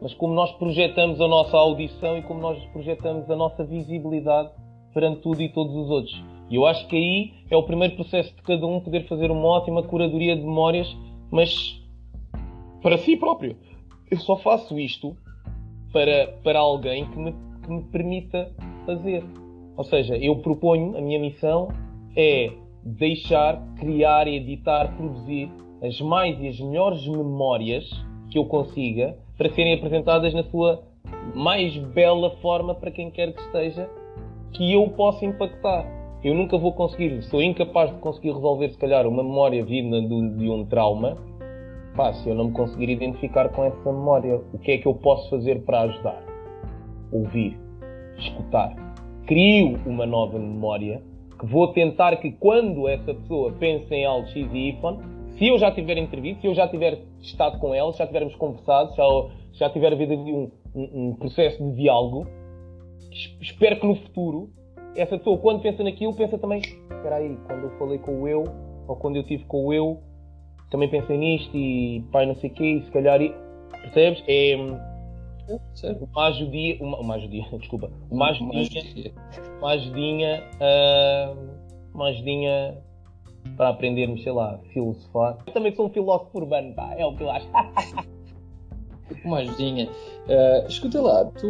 mas 0.00 0.14
como 0.14 0.32
nós 0.32 0.52
projetamos 0.52 1.20
a 1.20 1.26
nossa 1.26 1.56
audição 1.56 2.16
e 2.16 2.22
como 2.22 2.40
nós 2.40 2.62
projetamos 2.66 3.28
a 3.30 3.36
nossa 3.36 3.64
visibilidade 3.64 4.50
perante 4.94 5.20
tudo 5.20 5.42
e 5.42 5.48
todos 5.48 5.74
os 5.74 5.90
outros. 5.90 6.24
E 6.50 6.54
eu 6.54 6.66
acho 6.66 6.86
que 6.88 6.96
aí 6.96 7.32
é 7.50 7.56
o 7.56 7.62
primeiro 7.62 7.94
processo 7.94 8.34
de 8.34 8.42
cada 8.42 8.66
um 8.66 8.80
poder 8.80 9.06
fazer 9.06 9.30
uma 9.30 9.46
ótima 9.46 9.82
curadoria 9.82 10.34
de 10.34 10.42
memórias, 10.42 10.88
mas 11.30 11.78
para 12.82 12.96
si 12.98 13.16
próprio. 13.16 13.56
Eu 14.10 14.18
só 14.18 14.36
faço 14.36 14.78
isto 14.78 15.14
para, 15.92 16.28
para 16.42 16.58
alguém 16.58 17.04
que 17.10 17.18
me, 17.18 17.32
que 17.62 17.70
me 17.70 17.82
permita 17.84 18.50
fazer. 18.86 19.22
Ou 19.76 19.84
seja, 19.84 20.16
eu 20.16 20.36
proponho, 20.36 20.96
a 20.96 21.00
minha 21.00 21.18
missão 21.18 21.68
é 22.16 22.50
deixar, 22.96 23.62
criar, 23.76 24.26
editar, 24.26 24.96
produzir 24.96 25.50
as 25.82 26.00
mais 26.00 26.40
e 26.40 26.48
as 26.48 26.58
melhores 26.58 27.06
memórias 27.06 27.84
que 28.30 28.38
eu 28.38 28.46
consiga 28.46 29.16
para 29.36 29.50
serem 29.50 29.74
apresentadas 29.74 30.32
na 30.34 30.42
sua 30.44 30.82
mais 31.34 31.76
bela 31.76 32.30
forma 32.36 32.74
para 32.74 32.90
quem 32.90 33.10
quer 33.10 33.32
que 33.32 33.40
esteja, 33.42 33.88
que 34.52 34.72
eu 34.72 34.88
possa 34.90 35.24
impactar. 35.24 35.86
Eu 36.24 36.34
nunca 36.34 36.58
vou 36.58 36.72
conseguir, 36.72 37.22
sou 37.24 37.40
incapaz 37.40 37.94
de 37.94 38.00
conseguir 38.00 38.32
resolver, 38.32 38.70
se 38.70 38.78
calhar, 38.78 39.06
uma 39.06 39.22
memória 39.22 39.64
vinda 39.64 40.00
de, 40.00 40.50
um 40.50 40.64
trauma, 40.64 41.16
pá, 41.94 42.12
se 42.12 42.28
eu 42.28 42.34
não 42.34 42.46
me 42.46 42.52
conseguir 42.52 42.90
identificar 42.90 43.48
com 43.50 43.64
essa 43.64 43.92
memória, 43.92 44.40
o 44.52 44.58
que 44.58 44.72
é 44.72 44.78
que 44.78 44.86
eu 44.86 44.94
posso 44.94 45.30
fazer 45.30 45.62
para 45.64 45.82
ajudar? 45.82 46.20
Ouvir, 47.12 47.56
escutar. 48.18 48.74
Crio 49.26 49.78
uma 49.86 50.06
nova 50.06 50.38
memória 50.38 51.02
que 51.38 51.46
vou 51.46 51.68
tentar 51.68 52.16
que 52.16 52.32
quando 52.32 52.88
essa 52.88 53.14
pessoa 53.14 53.52
pense 53.52 53.92
em 53.94 54.04
algo 54.04 54.26
X 54.28 54.50
e 54.52 54.68
Y, 54.68 54.98
se 55.38 55.46
eu 55.46 55.58
já 55.58 55.70
tiver 55.70 55.96
entrevista, 55.98 56.40
se 56.40 56.46
eu 56.48 56.54
já 56.54 56.66
tiver 56.66 56.98
estado 57.20 57.58
com 57.58 57.74
ela, 57.74 57.92
se 57.92 57.98
já 57.98 58.06
tivermos 58.06 58.34
conversado, 58.34 58.94
já, 58.96 59.04
já 59.52 59.70
tiver 59.70 59.92
havido 59.92 60.14
um, 60.14 60.50
um, 60.74 61.08
um 61.08 61.14
processo 61.14 61.62
de 61.62 61.76
diálogo, 61.76 62.26
espero 63.40 63.78
que 63.78 63.86
no 63.86 63.94
futuro 63.94 64.50
essa 64.96 65.16
pessoa, 65.16 65.38
quando 65.38 65.62
pensa 65.62 65.82
naquilo, 65.84 66.14
pensa 66.14 66.38
também: 66.38 66.60
espera 66.60 67.16
aí, 67.16 67.36
quando 67.46 67.64
eu 67.64 67.78
falei 67.78 67.98
com 67.98 68.22
o 68.22 68.28
eu, 68.28 68.44
ou 68.86 68.96
quando 68.96 69.16
eu 69.16 69.22
tive 69.22 69.44
com 69.44 69.66
o 69.66 69.72
eu, 69.72 70.00
também 70.70 70.88
pensei 70.88 71.16
nisto 71.16 71.56
e 71.56 72.04
pai, 72.12 72.26
não 72.26 72.34
sei 72.34 72.50
o 72.50 72.52
quê, 72.52 72.64
e 72.64 72.84
se 72.84 72.90
calhar. 72.90 73.20
Percebes? 73.82 74.24
É. 74.26 74.56
Uma 76.12 76.26
ajudinha, 76.26 76.76
uma, 76.80 77.00
uma 77.00 77.14
ajudinha, 77.14 77.48
desculpa, 77.58 77.90
uma 78.10 78.30
ajudinha, 78.30 79.12
uma 79.58 79.70
ajudinha, 79.70 80.44
uh, 80.60 81.48
uma 81.94 82.08
ajudinha 82.08 82.78
para 83.56 83.70
aprendermos, 83.70 84.22
sei 84.22 84.32
lá, 84.32 84.58
filosofar. 84.72 85.38
Eu 85.46 85.52
também 85.52 85.74
sou 85.74 85.86
um 85.86 85.90
filósofo 85.90 86.38
urbano, 86.38 86.74
pá, 86.74 86.94
é 86.96 87.04
o 87.04 87.16
que 87.16 87.22
eu 87.22 87.30
acho. 87.30 87.48
uma 89.24 89.38
ajudinha. 89.38 89.88
Uh, 90.26 90.66
escuta 90.68 91.00
lá, 91.00 91.24
tu, 91.24 91.48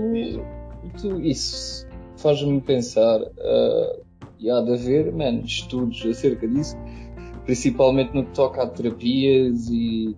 tu, 1.00 1.20
isso, 1.20 1.86
faz-me 2.16 2.60
pensar, 2.60 3.20
uh, 3.20 4.04
e 4.38 4.50
há 4.50 4.60
de 4.60 4.72
haver, 4.72 5.12
man, 5.12 5.40
estudos 5.40 6.04
acerca 6.06 6.46
disso, 6.46 6.76
principalmente 7.44 8.14
no 8.14 8.24
que 8.24 8.32
toca 8.32 8.62
a 8.62 8.66
terapias 8.66 9.68
e, 9.68 10.16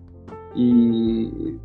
e 0.55 1.57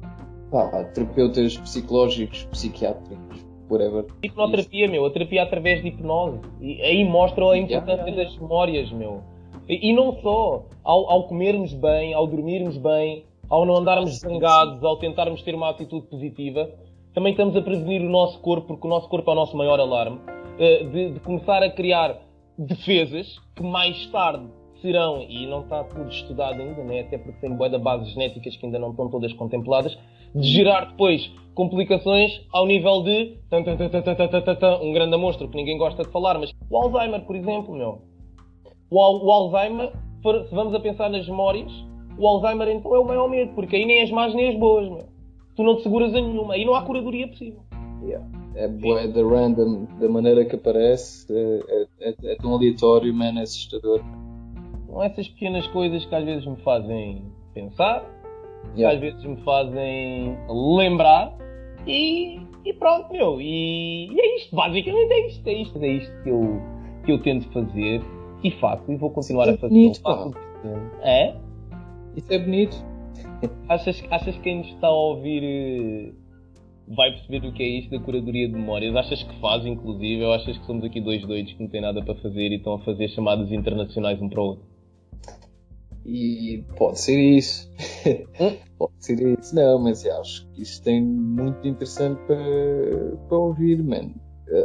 pá, 0.51 0.85
terapeutas 0.95 1.57
psicológicos, 1.57 2.45
psiquiátricos, 2.51 3.47
whatever. 3.71 4.07
Hipnoterapia, 4.23 4.89
meu, 4.89 5.07
a 5.07 5.11
terapia 5.11 5.43
através 5.43 5.83
de 5.83 5.89
hipnose. 5.89 6.41
E 6.61 6.81
aí 6.83 7.05
mostra 7.05 7.51
a 7.51 7.59
importância 7.59 8.05
yeah. 8.05 8.25
das 8.25 8.37
memórias, 8.39 8.91
meu. 8.93 9.23
E, 9.69 9.91
e 9.91 9.93
não 9.93 10.21
só, 10.21 10.65
ao, 10.85 11.11
ao, 11.11 11.25
comermos 11.29 11.73
bem, 11.75 12.15
ao 12.15 12.27
dormirmos 12.27 12.77
bem, 12.79 13.25
ao 13.49 13.65
não 13.65 13.77
andarmos 13.77 14.19
zangados, 14.21 14.83
ao 14.83 14.97
tentarmos 14.99 15.43
ter 15.43 15.55
uma 15.55 15.71
atitude 15.71 16.07
positiva, 16.07 16.71
também 17.15 17.33
estamos 17.33 17.57
a 17.57 17.63
prevenir 17.63 18.03
o 18.03 18.11
nosso 18.11 18.41
corpo, 18.41 18.69
porque 18.69 18.87
o 18.87 18.91
nosso 18.91 19.09
corpo 19.09 19.31
é 19.31 19.33
o 19.33 19.37
nosso 19.37 19.57
maior 19.57 19.81
alarme, 19.81 20.21
eh, 20.59 20.85
de, 20.85 21.13
de 21.13 21.21
começar 21.21 21.63
a 21.63 21.71
criar 21.71 22.21
defesas 22.59 23.39
que 23.55 23.63
mais 23.63 24.07
tarde 24.09 24.47
serão, 24.81 25.23
e 25.23 25.47
não 25.47 25.63
está 25.63 25.83
tudo 25.85 26.09
estudado 26.11 26.61
ainda, 26.61 26.83
né? 26.85 27.01
até 27.01 27.19
porque 27.19 27.41
tem 27.41 27.55
boa 27.55 27.71
de 27.71 27.79
bases 27.79 28.09
genéticas 28.11 28.57
que 28.57 28.67
ainda 28.67 28.79
não 28.79 28.91
estão 28.91 29.09
todas 29.09 29.33
contempladas, 29.33 29.99
de 30.35 30.49
gerar 30.49 30.87
depois 30.87 31.31
complicações 31.55 32.43
ao 32.53 32.67
nível 32.67 33.03
de 33.03 33.39
um 34.83 34.93
grande 34.93 35.17
monstro 35.17 35.49
que 35.49 35.57
ninguém 35.57 35.79
gosta 35.79 36.03
de 36.03 36.11
falar, 36.11 36.39
mas 36.39 36.53
o 36.71 36.77
Alzheimer, 36.77 37.25
por 37.25 37.35
exemplo, 37.35 37.75
meu. 37.75 38.03
O, 38.91 38.99
o 38.99 39.33
Alzheimer, 39.33 39.91
se 40.23 40.55
vamos 40.55 40.75
a 40.75 40.81
pensar 40.81 41.09
nas 41.09 41.27
memórias, 41.27 41.73
o 42.19 42.27
Alzheimer 42.27 42.69
então 42.69 42.95
é 42.95 42.99
o 42.99 43.05
maior 43.05 43.29
medo, 43.29 43.53
porque 43.55 43.77
aí 43.77 43.87
nem 43.87 44.03
as 44.03 44.11
más 44.11 44.35
nem 44.35 44.51
as 44.51 44.59
boas, 44.59 44.89
meu. 44.89 45.07
Tu 45.57 45.63
não 45.63 45.77
te 45.77 45.83
seguras 45.83 46.15
a 46.15 46.21
nenhuma, 46.21 46.55
aí 46.55 46.65
não 46.65 46.75
há 46.75 46.83
curadoria 46.83 47.27
possível. 47.29 47.61
Yeah. 48.03 48.27
É 48.55 48.69
bué 48.69 49.09
da 49.09 49.23
random, 49.23 49.87
da 49.99 50.09
maneira 50.09 50.45
que 50.45 50.57
aparece, 50.57 51.27
é, 51.31 51.61
é, 51.69 52.09
é, 52.09 52.15
é 52.33 52.37
tão 52.37 52.55
aleatório, 52.55 53.13
man, 53.15 53.39
é 53.39 53.43
assustador. 53.43 54.01
São 54.87 55.03
essas 55.03 55.29
pequenas 55.29 55.67
coisas 55.69 56.05
que 56.05 56.15
às 56.15 56.25
vezes 56.25 56.47
me 56.47 56.57
fazem 56.57 57.23
pensar, 57.53 58.05
que 58.75 58.81
yeah. 58.81 58.95
às 58.95 59.01
vezes 59.01 59.25
me 59.25 59.37
fazem 59.43 60.37
lembrar 60.49 61.37
e, 61.87 62.41
e 62.65 62.73
pronto, 62.75 63.13
meu. 63.13 63.41
E, 63.41 64.09
e, 64.13 64.21
é 64.21 64.37
isto, 64.37 64.55
basicamente 64.57 65.13
é 65.13 65.27
isto, 65.29 65.47
é 65.47 65.53
isto, 65.53 65.79
é 65.79 65.89
isto 65.89 66.23
que 66.23 66.31
eu, 66.31 66.61
que 67.05 67.13
eu 67.13 67.23
tento 67.23 67.49
fazer 67.53 68.01
e 68.43 68.51
faço 68.53 68.91
e 68.91 68.97
vou 68.97 69.11
continuar 69.11 69.49
a 69.49 69.57
fazer. 69.57 69.69
Bonito, 69.69 70.01
é? 71.03 71.35
Isso 72.17 72.33
é 72.33 72.39
bonito. 72.39 72.77
Achas, 73.69 74.03
achas 74.11 74.35
que 74.37 74.43
quem 74.43 74.59
nos 74.59 74.69
está 74.69 74.87
a 74.87 74.91
ouvir 74.91 75.43
eh, 75.45 76.13
vai 76.89 77.11
perceber 77.11 77.47
o 77.47 77.53
que 77.53 77.63
é 77.63 77.67
isto 77.67 77.91
da 77.91 77.99
curadoria 77.99 78.49
de 78.49 78.55
memórias? 78.55 78.97
Achas 78.97 79.23
que 79.23 79.41
faz, 79.41 79.67
inclusive? 79.67 80.25
Ou 80.25 80.33
achas 80.33 80.57
que 80.57 80.67
somos 80.67 80.85
aqui 80.85 81.01
dois 81.01 81.25
doidos 81.27 81.53
que 81.53 81.63
não 81.63 81.69
têm 81.69 81.81
nada 81.81 82.03
para 82.03 82.15
fazer 82.17 82.53
e 82.53 82.57
estão 82.57 82.75
a 82.75 82.79
fazer 82.81 83.09
chamadas 83.09 83.53
internacionais 83.53 84.21
um 84.21 84.29
para 84.29 84.41
o 84.41 84.45
outro? 84.45 84.76
E 86.07 86.65
pode 86.77 87.01
ser 87.01 87.19
isso. 87.19 87.69
Hum? 88.41 88.57
pode 88.79 88.93
ser 89.01 89.21
isso. 89.21 89.55
Não, 89.55 89.79
mas 89.79 90.07
acho 90.07 90.47
que 90.53 90.63
isto 90.63 90.85
tem 90.85 91.03
muito 91.03 91.67
interessante 91.67 92.21
para, 92.27 93.17
para 93.29 93.39
ouvir, 93.39 93.83
mano. 93.83 94.15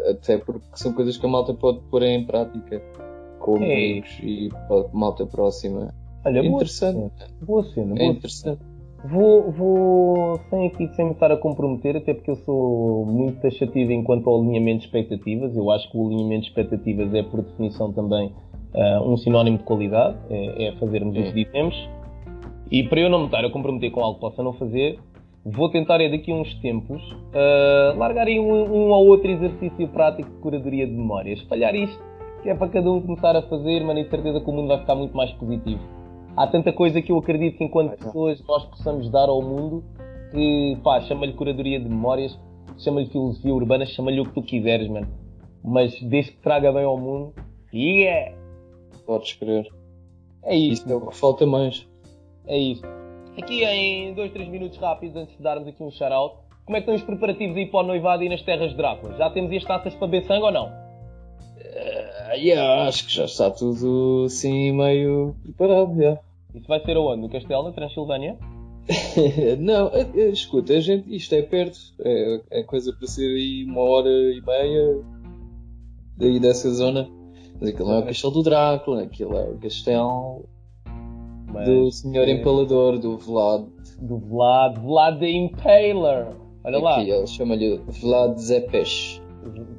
Até 0.10 0.38
porque 0.38 0.68
são 0.76 0.94
coisas 0.94 1.18
que 1.18 1.26
a 1.26 1.30
malta 1.30 1.56
pode 1.56 1.80
pôr 1.90 2.04
em 2.04 2.24
prática 2.26 2.80
com 3.40 3.58
é. 3.58 3.74
amigos 3.74 4.20
e 4.22 4.50
malta 4.94 5.26
próxima. 5.26 5.92
Olha, 6.24 6.40
é 6.40 6.46
interessante. 6.46 7.12
Boa 7.42 7.64
cena, 7.64 7.96
boa 7.96 8.02
é 8.02 8.06
interessante. 8.06 8.62
Vou, 9.04 9.52
vou, 9.52 10.40
sem 10.52 10.68
aqui, 10.68 10.88
sem 10.96 11.06
me 11.06 11.14
estar 11.14 11.32
a 11.32 11.38
comprometer, 11.38 11.98
até 11.98 12.14
porque 12.14 12.30
eu 12.30 12.36
sou 12.36 13.04
muito 13.08 13.42
taxativo 13.42 13.92
enquanto 13.92 14.30
ao 14.30 14.40
alinhamento 14.40 14.82
de 14.82 14.86
expectativas. 14.86 15.56
Eu 15.56 15.72
acho 15.72 15.90
que 15.90 15.98
o 15.98 16.06
alinhamento 16.06 16.42
de 16.42 16.50
expectativas 16.50 17.12
é, 17.16 17.24
por 17.24 17.42
definição, 17.42 17.92
também 17.92 18.32
uh, 18.74 19.10
um 19.10 19.18
sinónimo 19.18 19.58
de 19.58 19.64
qualidade, 19.64 20.18
é, 20.30 20.68
é 20.68 20.72
fazermos 20.74 21.18
o 21.18 21.24
que 21.24 21.46
dizemos. 21.46 21.90
E 22.70 22.84
para 22.84 23.02
eu 23.02 23.10
não 23.10 23.20
me 23.20 23.26
estar 23.26 23.44
a 23.44 23.50
comprometer 23.50 23.92
com 23.92 24.02
algo 24.02 24.16
que 24.16 24.22
possa 24.22 24.42
não 24.42 24.54
fazer, 24.54 25.00
vou 25.46 25.70
tentar, 25.70 26.00
é 26.02 26.10
daqui 26.10 26.32
a 26.32 26.36
uns 26.36 26.54
tempos, 26.56 27.02
uh, 27.12 27.98
largar 27.98 28.28
aí 28.28 28.40
um, 28.40 28.52
um 28.52 28.92
ou 28.92 29.08
outro 29.08 29.30
exercício 29.30 29.88
prático 29.90 30.30
de 30.30 30.38
curadoria 30.38 30.86
de 30.86 30.94
memórias. 30.94 31.40
Espalhar 31.40 31.76
isto, 31.76 32.02
que 32.42 32.50
é 32.50 32.56
para 32.56 32.70
cada 32.70 32.90
um 32.90 33.02
começar 33.02 33.36
a 33.36 33.42
fazer, 33.42 33.84
mas 33.84 33.98
de 33.98 34.10
certeza 34.10 34.40
que 34.40 34.50
o 34.50 34.54
mundo 34.54 34.70
vai 34.70 34.80
ficar 34.80 34.96
muito 34.96 35.16
mais 35.16 35.32
positivo 35.34 35.82
há 36.36 36.48
tanta 36.48 36.72
coisa 36.72 37.02
que 37.02 37.12
eu 37.12 37.18
acredito 37.18 37.58
que 37.58 37.64
enquanto 37.64 37.98
pessoas 37.98 38.42
nós 38.48 38.66
possamos 38.66 39.10
dar 39.10 39.30
ao 39.30 39.42
mundo 39.42 39.84
que, 40.32 40.78
pá, 40.84 41.02
chama-lhe 41.02 41.34
curadoria 41.34 41.80
de 41.80 41.90
memórias, 41.90 42.38
chama-lhe 42.78 43.08
filosofia 43.08 43.54
urbana, 43.54 43.86
chama-lhe 43.86 44.22
o 44.22 44.26
que 44.26 44.34
tu 44.34 44.42
quiseres, 44.42 44.88
mano. 44.88 45.08
Mas 45.64 45.94
desde 46.02 46.32
que 46.32 46.38
traga 46.42 46.72
bem 46.72 46.86
ao 46.86 46.98
mundo, 46.98 47.34
yeah! 47.74 48.34
Podes 49.06 49.34
crer. 49.34 49.68
É 50.44 50.56
isso. 50.56 50.92
É 50.92 50.96
o 50.96 51.08
que 51.08 51.16
falta 51.16 51.46
mais. 51.46 51.88
É 52.48 52.58
isso. 52.58 52.84
Aqui 53.38 53.64
em 53.64 54.14
2, 54.14 54.32
3 54.32 54.50
minutos 54.50 54.78
rápidos, 54.78 55.16
antes 55.16 55.36
de 55.38 55.44
darmos 55.44 55.68
aqui 55.68 55.82
um 55.82 55.92
shout-out, 55.92 56.36
como 56.66 56.78
é 56.78 56.82
que 56.82 56.90
estão 56.92 56.96
os 56.96 57.04
preparativos 57.04 57.56
aí 57.58 57.66
para 57.66 57.80
o 57.82 57.88
noivado 57.88 58.24
e 58.24 58.30
nas 58.30 58.42
terras 58.42 58.72
de 58.72 58.78
Drácula? 58.78 59.16
Já 59.18 59.30
temos 59.30 59.52
as 59.56 59.64
taças 59.64 59.96
para 59.96 60.08
beber 60.08 60.28
sangue 60.28 60.44
ou 60.44 60.52
não? 60.52 60.68
Uh, 60.68 62.36
yeah, 62.36 62.88
acho 62.88 63.06
que 63.06 63.14
já 63.14 63.26
está 63.26 63.50
tudo 63.50 64.24
assim 64.26 64.72
meio 64.72 65.36
preparado. 65.44 65.98
Yeah. 65.98 66.22
Isso 66.54 66.68
vai 66.68 66.84
ser 66.84 66.98
aonde? 66.98 67.22
No 67.22 67.30
Castelo, 67.30 67.64
na 67.64 67.72
Transilvânia? 67.72 68.38
não, 69.60 69.88
é, 69.90 70.08
é, 70.16 70.30
escuta, 70.30 70.74
a 70.74 70.80
gente, 70.80 71.14
isto 71.16 71.34
é 71.34 71.42
perto, 71.42 71.80
é, 72.00 72.42
é, 72.50 72.64
coisa 72.64 72.92
para 72.94 73.08
ser 73.08 73.28
aí 73.28 73.64
uma 73.64 73.82
hora 73.82 74.10
e 74.10 74.42
meia 74.42 75.02
daí 76.18 76.40
dessa 76.40 76.70
zona. 76.72 77.10
Mas 77.62 77.70
aquilo 77.70 77.90
não 77.90 77.96
é 77.98 78.00
o 78.00 78.06
Castelo 78.06 78.34
do 78.34 78.44
Drácula, 78.44 79.04
aquilo 79.04 79.38
é 79.38 79.44
o 79.44 79.58
Castelo 79.60 80.46
Mas, 81.54 81.70
do 81.70 81.92
Senhor 81.92 82.28
é... 82.28 82.32
Empalador, 82.32 82.98
do 82.98 83.18
Vlad. 83.18 83.68
Do 84.00 84.18
Vlad, 84.18 84.80
Vlad 84.80 85.20
the 85.20 85.30
Impaler. 85.30 86.36
Olha 86.64 86.78
Aqui, 86.78 86.84
lá. 86.84 87.02
Ele 87.04 87.28
chama-lhe 87.28 87.78
Vlad 88.02 88.38
Zepes. 88.38 89.22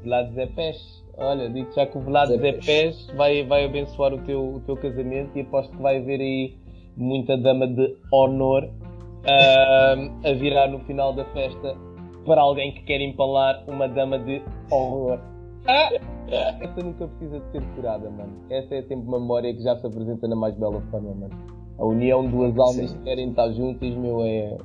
Vlad 0.03 0.31
Zepes. 0.33 1.03
Olha, 1.17 1.49
digo 1.49 1.71
já 1.73 1.85
que 1.85 1.97
o 1.97 2.01
Vlad 2.01 2.29
Zé 2.29 2.53
Pés 2.53 3.07
vai, 3.15 3.45
vai 3.45 3.65
abençoar 3.65 4.13
o 4.13 4.17
teu, 4.23 4.55
o 4.55 4.59
teu 4.61 4.75
casamento 4.75 5.37
e 5.37 5.41
aposto 5.41 5.71
que 5.75 5.81
vai 5.81 5.97
haver 5.97 6.19
aí 6.19 6.57
muita 6.97 7.37
dama 7.37 7.67
de 7.67 7.95
honor 8.11 8.63
uh, 8.63 10.27
a 10.27 10.33
virar 10.33 10.67
no 10.69 10.79
final 10.79 11.13
da 11.13 11.23
festa 11.25 11.77
para 12.25 12.41
alguém 12.41 12.73
que 12.73 12.81
quer 12.83 12.99
empalar 12.99 13.63
uma 13.67 13.87
dama 13.87 14.17
de 14.17 14.41
horror. 14.71 15.19
Essa 15.65 16.81
nunca 16.83 17.07
precisa 17.07 17.39
de 17.39 17.51
ser 17.51 17.61
curada, 17.75 18.09
mano. 18.09 18.33
Essa 18.49 18.75
é 18.75 18.81
sempre 18.83 19.09
memória 19.09 19.53
que 19.53 19.61
já 19.61 19.75
se 19.77 19.85
apresenta 19.85 20.27
na 20.27 20.35
mais 20.35 20.55
bela 20.55 20.81
forma, 20.89 21.13
mano. 21.13 21.63
A 21.77 21.85
união 21.85 22.25
de 22.25 22.31
duas 22.31 22.57
almas 22.57 22.91
Sim. 22.91 22.97
que 22.97 23.03
querem 23.03 23.29
estar 23.29 23.51
juntas, 23.51 23.95
meu, 23.95 24.23
é. 24.23 24.57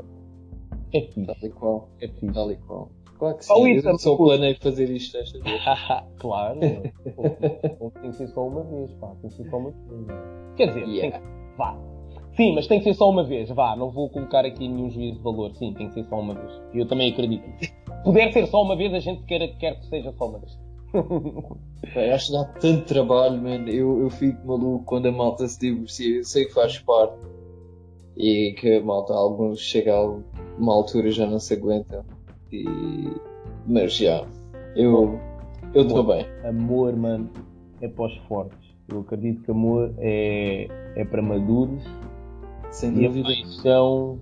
É 0.93 1.01
fixe. 1.03 1.27
Tal 1.27 1.37
e 1.43 1.51
qual. 1.51 1.89
É 2.01 2.09
fixe. 2.09 2.33
Tal 2.33 2.51
e 2.53 2.57
qual. 2.57 2.91
Claro 3.19 3.37
que 3.37 3.45
sim. 3.45 3.53
Oh, 3.55 3.67
isso, 3.67 3.89
eu 3.89 3.99
só 3.99 4.17
planei 4.17 4.55
fazer 4.55 4.89
isto 4.91 5.17
esta 5.17 5.39
vez. 5.41 5.61
claro. 6.19 6.61
tem 8.01 8.11
que 8.11 8.17
ser 8.17 8.29
só 8.29 8.47
uma 8.47 8.63
vez, 8.63 8.93
pá. 8.95 9.09
Tem 9.21 9.31
que 9.31 9.37
ser 9.37 9.51
só 9.51 9.57
uma 9.57 9.71
vez. 9.71 10.21
Quer 10.57 10.67
dizer, 10.69 10.87
yeah. 10.87 11.19
tem 11.19 11.21
que... 11.21 11.57
vá. 11.57 11.77
Sim, 12.37 12.55
mas 12.55 12.69
tem 12.69 12.79
que 12.79 12.85
ser 12.85 12.95
só 12.95 13.11
uma 13.11 13.25
vez. 13.25 13.51
Vá, 13.51 13.75
não 13.75 13.91
vou 13.91 14.09
colocar 14.09 14.45
aqui 14.45 14.69
nenhum 14.69 14.89
juízo 14.91 15.17
de 15.17 15.25
valor. 15.25 15.53
Sim, 15.55 15.75
tem 15.75 15.89
que 15.89 15.95
ser 15.95 16.05
só 16.05 16.21
uma 16.21 16.35
vez. 16.35 16.63
Eu 16.73 16.87
também 16.87 17.11
acredito. 17.11 17.45
Puder 18.05 18.33
ser 18.33 18.47
só 18.47 18.63
uma 18.63 18.77
vez, 18.77 18.95
a 18.95 19.01
gente 19.01 19.25
quer, 19.25 19.45
quer 19.59 19.81
que 19.81 19.87
seja 19.87 20.13
só 20.13 20.29
uma 20.29 20.39
vez. 20.39 20.57
Acho 22.15 22.27
que 22.27 22.33
dá 22.33 22.45
tanto 22.61 22.85
trabalho, 22.87 23.41
mano. 23.41 23.69
Eu, 23.69 24.01
eu 24.03 24.11
fico 24.11 24.47
maluco 24.47 24.85
quando 24.85 25.07
a 25.07 25.13
malta 25.13 25.47
se 25.47 25.59
divorcia. 25.61 26.19
Eu 26.19 26.25
sei 26.25 26.45
que 26.47 26.53
faz 26.53 26.79
parte. 26.79 27.17
E 28.17 28.55
que 28.59 28.77
a 28.77 28.83
malta, 28.83 29.15
alguns 29.15 29.61
chega 29.61 29.95
a 29.95 30.19
uma 30.59 30.75
altura 30.75 31.11
já 31.11 31.27
não 31.27 31.39
se 31.39 31.55
aguentam 31.55 32.05
e... 32.51 32.65
Mas 33.65 33.93
já, 33.95 34.27
eu 34.75 35.21
eu 35.75 35.83
estou 35.83 36.03
bem. 36.03 36.27
Amor, 36.45 36.97
mano, 36.97 37.29
é 37.81 37.89
para 37.89 38.07
os 38.07 38.17
fortes. 38.27 38.59
Eu 38.89 39.01
acredito 39.01 39.43
que 39.43 39.51
amor 39.51 39.93
é, 39.99 40.67
é 40.97 41.05
para 41.05 41.21
maduros. 41.21 41.83
Sem 42.71 42.91
e 42.91 43.07
dúvida. 43.07 43.29
a 43.29 43.33
paixão, 43.33 44.19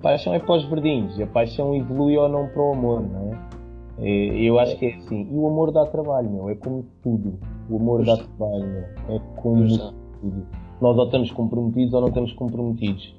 paixão 0.00 0.34
é 0.34 0.38
para 0.38 0.54
os 0.54 0.64
verdinhos. 0.64 1.20
A 1.20 1.26
paixão 1.26 1.74
evolui 1.74 2.16
ou 2.16 2.28
não 2.28 2.46
para 2.48 2.62
o 2.62 2.72
amor, 2.72 3.02
não 3.02 3.32
é? 3.32 3.53
É 3.98 4.06
eu 4.06 4.58
acho 4.58 4.76
que 4.76 4.86
é 4.86 4.94
assim. 4.94 5.28
E 5.30 5.36
o 5.36 5.46
amor 5.46 5.70
dá 5.70 5.86
trabalho, 5.86 6.30
meu. 6.30 6.50
É 6.50 6.54
como 6.54 6.84
tudo. 7.02 7.38
O 7.70 7.76
amor 7.76 8.04
dá 8.04 8.16
trabalho, 8.16 8.66
meu. 8.66 9.16
É 9.16 9.20
como 9.36 9.66
tudo. 9.66 10.46
Nós 10.80 10.98
ou 10.98 11.04
estamos 11.04 11.30
comprometidos 11.30 11.94
ou 11.94 12.00
não 12.00 12.08
estamos 12.08 12.32
comprometidos. 12.32 13.14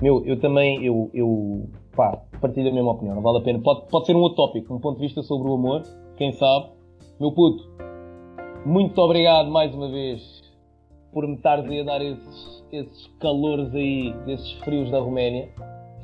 Meu, 0.00 0.24
eu 0.24 0.38
também, 0.38 0.84
eu, 0.84 1.10
eu 1.12 1.68
pá, 1.96 2.22
partilho 2.40 2.70
a 2.70 2.72
mesma 2.72 2.92
opinião, 2.92 3.16
não 3.16 3.22
vale 3.22 3.38
a 3.38 3.40
pena. 3.40 3.58
Pode, 3.58 3.88
pode 3.88 4.06
ser 4.06 4.14
um 4.14 4.20
outro 4.20 4.36
tópico, 4.36 4.72
um 4.72 4.78
ponto 4.78 4.96
de 4.98 5.06
vista 5.06 5.22
sobre 5.22 5.48
o 5.48 5.54
amor, 5.54 5.82
quem 6.16 6.32
sabe. 6.32 6.68
Meu 7.18 7.32
puto, 7.32 7.68
muito 8.64 8.96
obrigado 9.00 9.50
mais 9.50 9.74
uma 9.74 9.90
vez 9.90 10.42
por 11.12 11.26
me 11.26 11.34
estares 11.34 11.64
a 11.64 11.82
dar 11.82 12.00
esses, 12.00 12.64
esses 12.70 13.06
calores 13.18 13.74
aí, 13.74 14.12
desses 14.24 14.52
frios 14.60 14.90
da 14.90 15.00
Roménia. 15.00 15.48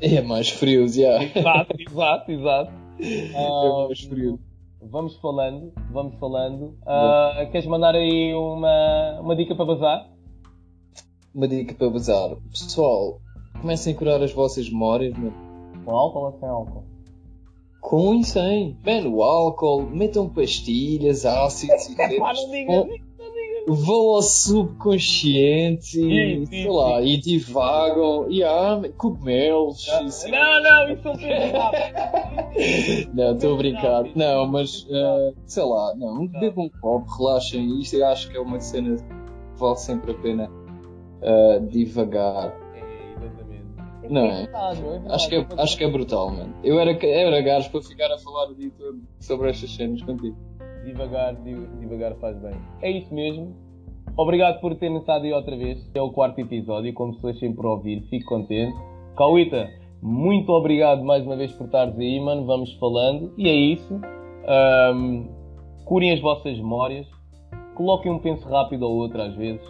É 0.00 0.20
mais 0.20 0.50
frios, 0.50 0.96
já. 0.96 1.02
Yeah. 1.02 1.24
Exato, 1.38 1.74
exato, 1.78 2.32
exato. 2.32 2.83
Frio. 4.08 4.38
vamos 4.80 5.16
falando, 5.16 5.72
vamos 5.90 6.14
falando. 6.18 6.76
Uh, 6.82 7.50
queres 7.50 7.66
mandar 7.66 7.94
aí 7.94 8.34
uma, 8.34 9.20
uma 9.20 9.36
dica 9.36 9.54
para 9.54 9.64
bazar? 9.64 10.10
Uma 11.34 11.48
dica 11.48 11.74
para 11.74 11.90
bazar. 11.90 12.36
Pessoal, 12.50 13.20
comecem 13.60 13.94
a 13.94 13.96
curar 13.96 14.22
as 14.22 14.32
vossas 14.32 14.68
memórias, 14.68 15.16
mano. 15.16 15.34
Com 15.84 15.96
álcool 15.96 16.26
ou 16.26 16.38
sem 16.38 16.48
álcool? 16.48 16.84
Com 17.80 18.14
e 18.14 18.24
sem. 18.24 18.78
Mano, 18.84 19.16
o 19.16 19.22
álcool, 19.22 19.82
metam 19.82 20.28
pastilhas, 20.28 21.26
ácidos 21.26 21.88
e 21.88 21.96
Pá, 22.18 22.32
não 22.32 22.50
digas 22.50 23.13
vão 23.66 24.14
ao 24.14 24.22
subconsciente 24.22 25.98
e, 25.98 26.38
Sim, 26.38 26.46
sim, 26.46 26.62
sei 26.62 26.70
lá, 26.70 27.02
e 27.02 27.16
divagam, 27.16 28.30
e 28.30 28.42
há 28.42 28.80
cogumelos. 28.96 29.86
e 29.88 30.10
sei 30.10 30.30
Não, 30.30 30.62
não, 30.62 30.92
isso 30.92 31.04
não 31.04 31.16
tem. 31.16 31.30
Não, 33.14 33.34
estou 33.34 33.54
a 33.54 33.56
brincar. 33.56 34.04
Não, 34.14 34.46
mas 34.46 34.86
eh, 34.90 35.32
sei 35.46 35.64
lá, 35.64 35.94
não, 35.96 36.26
bebam 36.26 36.66
um 36.66 36.80
copo, 36.80 37.10
relaxem. 37.18 37.80
Isto 37.80 37.96
eu 37.96 38.06
acho 38.06 38.30
que 38.30 38.36
é 38.36 38.40
uma 38.40 38.60
cena 38.60 38.96
que 38.96 39.04
vale 39.58 39.76
sempre 39.76 40.12
a 40.12 40.14
pena 40.14 40.50
eh, 41.22 41.60
divagar. 41.70 42.54
É, 42.74 43.24
exatamente. 43.24 43.64
Não 44.10 44.26
é? 44.26 44.48
não 44.50 44.70
é 44.70 44.74
verdade. 44.74 45.14
Acho 45.14 45.28
que 45.28 45.34
é, 45.36 45.46
acho 45.58 45.78
que 45.78 45.84
é 45.84 45.90
brutal, 45.90 46.30
mano. 46.30 46.54
Eu 46.62 46.78
era, 46.78 46.92
eu 46.92 47.28
era 47.28 47.40
gajo 47.40 47.70
para 47.70 47.82
ficar 47.82 48.12
a 48.12 48.18
falar 48.18 48.50
o 48.50 48.54
dia 48.54 48.70
todo 48.78 49.00
sobre 49.20 49.50
estas 49.50 49.74
cenas 49.74 50.02
contigo. 50.02 50.36
Devagar, 50.84 51.34
devagar 51.80 52.14
faz 52.16 52.36
bem. 52.38 52.54
É 52.82 52.90
isso 52.90 53.12
mesmo. 53.14 53.54
Obrigado 54.16 54.60
por 54.60 54.74
terem 54.76 54.98
estado 54.98 55.24
aí 55.24 55.32
outra 55.32 55.56
vez. 55.56 55.90
É 55.94 56.00
o 56.00 56.10
quarto 56.10 56.38
episódio, 56.38 56.92
como 56.92 57.14
pessoas 57.14 57.38
sempre 57.38 57.66
a 57.66 57.70
ouvir, 57.70 58.02
fico 58.02 58.26
contente. 58.26 58.76
Cauita, 59.16 59.68
muito 60.02 60.52
obrigado 60.52 61.02
mais 61.02 61.24
uma 61.24 61.36
vez 61.36 61.52
por 61.52 61.64
estares 61.64 61.98
aí, 61.98 62.20
mano. 62.20 62.44
Vamos 62.44 62.72
falando. 62.74 63.32
E 63.38 63.48
é 63.48 63.54
isso. 63.54 63.98
Ahm, 64.46 65.26
curem 65.84 66.12
as 66.12 66.20
vossas 66.20 66.56
memórias. 66.58 67.06
Coloquem 67.74 68.12
um 68.12 68.18
penso 68.18 68.46
rápido 68.48 68.82
ou 68.82 68.94
outro 68.96 69.22
às 69.22 69.34
vezes. 69.34 69.66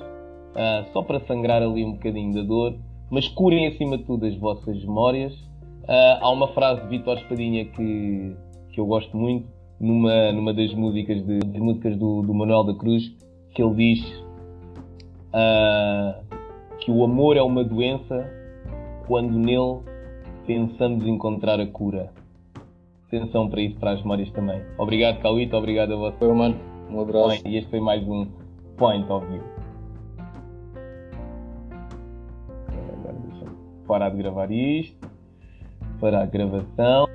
ah, 0.56 0.84
só 0.92 1.02
para 1.02 1.20
sangrar 1.20 1.62
ali 1.62 1.84
um 1.84 1.92
bocadinho 1.92 2.34
da 2.34 2.42
dor. 2.42 2.76
Mas 3.10 3.28
curem 3.28 3.66
acima 3.68 3.96
de 3.96 4.04
tudo 4.04 4.26
as 4.26 4.36
vossas 4.36 4.78
memórias. 4.84 5.32
Ah, 5.86 6.18
há 6.20 6.30
uma 6.30 6.48
frase 6.48 6.82
de 6.82 6.88
Vitor 6.88 7.16
Espadinha 7.16 7.64
que, 7.66 8.36
que 8.72 8.80
eu 8.80 8.86
gosto 8.86 9.16
muito 9.16 9.53
numa, 9.80 10.32
numa 10.32 10.52
das 10.54 10.72
músicas, 10.74 11.24
de, 11.24 11.38
das 11.38 11.60
músicas 11.60 11.96
do, 11.96 12.22
do 12.22 12.34
Manuel 12.34 12.64
da 12.64 12.74
Cruz, 12.74 13.14
que 13.54 13.62
ele 13.62 13.74
diz 13.74 14.24
ah, 15.32 16.20
que 16.78 16.90
o 16.90 17.04
amor 17.04 17.36
é 17.36 17.42
uma 17.42 17.64
doença 17.64 18.30
quando 19.06 19.38
nele 19.38 19.80
pensamos 20.46 21.06
encontrar 21.06 21.60
a 21.60 21.66
cura. 21.66 22.12
Atenção 23.06 23.48
para 23.48 23.60
isso, 23.60 23.76
para 23.78 23.92
as 23.92 24.00
memórias 24.02 24.30
também. 24.30 24.60
Obrigado, 24.78 25.20
Cauito, 25.20 25.56
obrigado 25.56 25.92
a 25.94 25.96
você. 25.96 26.18
Foi, 26.18 26.32
mano. 26.32 26.56
Um 26.90 27.00
abraço. 27.00 27.46
E 27.46 27.56
este 27.56 27.70
foi 27.70 27.80
mais 27.80 28.02
um 28.06 28.26
Point 28.76 29.10
of 29.10 29.26
View. 29.26 29.42
Agora 32.68 33.16
deixa-me 33.28 33.56
parar 33.86 34.10
de 34.10 34.16
gravar 34.18 34.50
isto. 34.50 35.08
Para 36.00 36.22
a 36.22 36.26
gravação. 36.26 37.06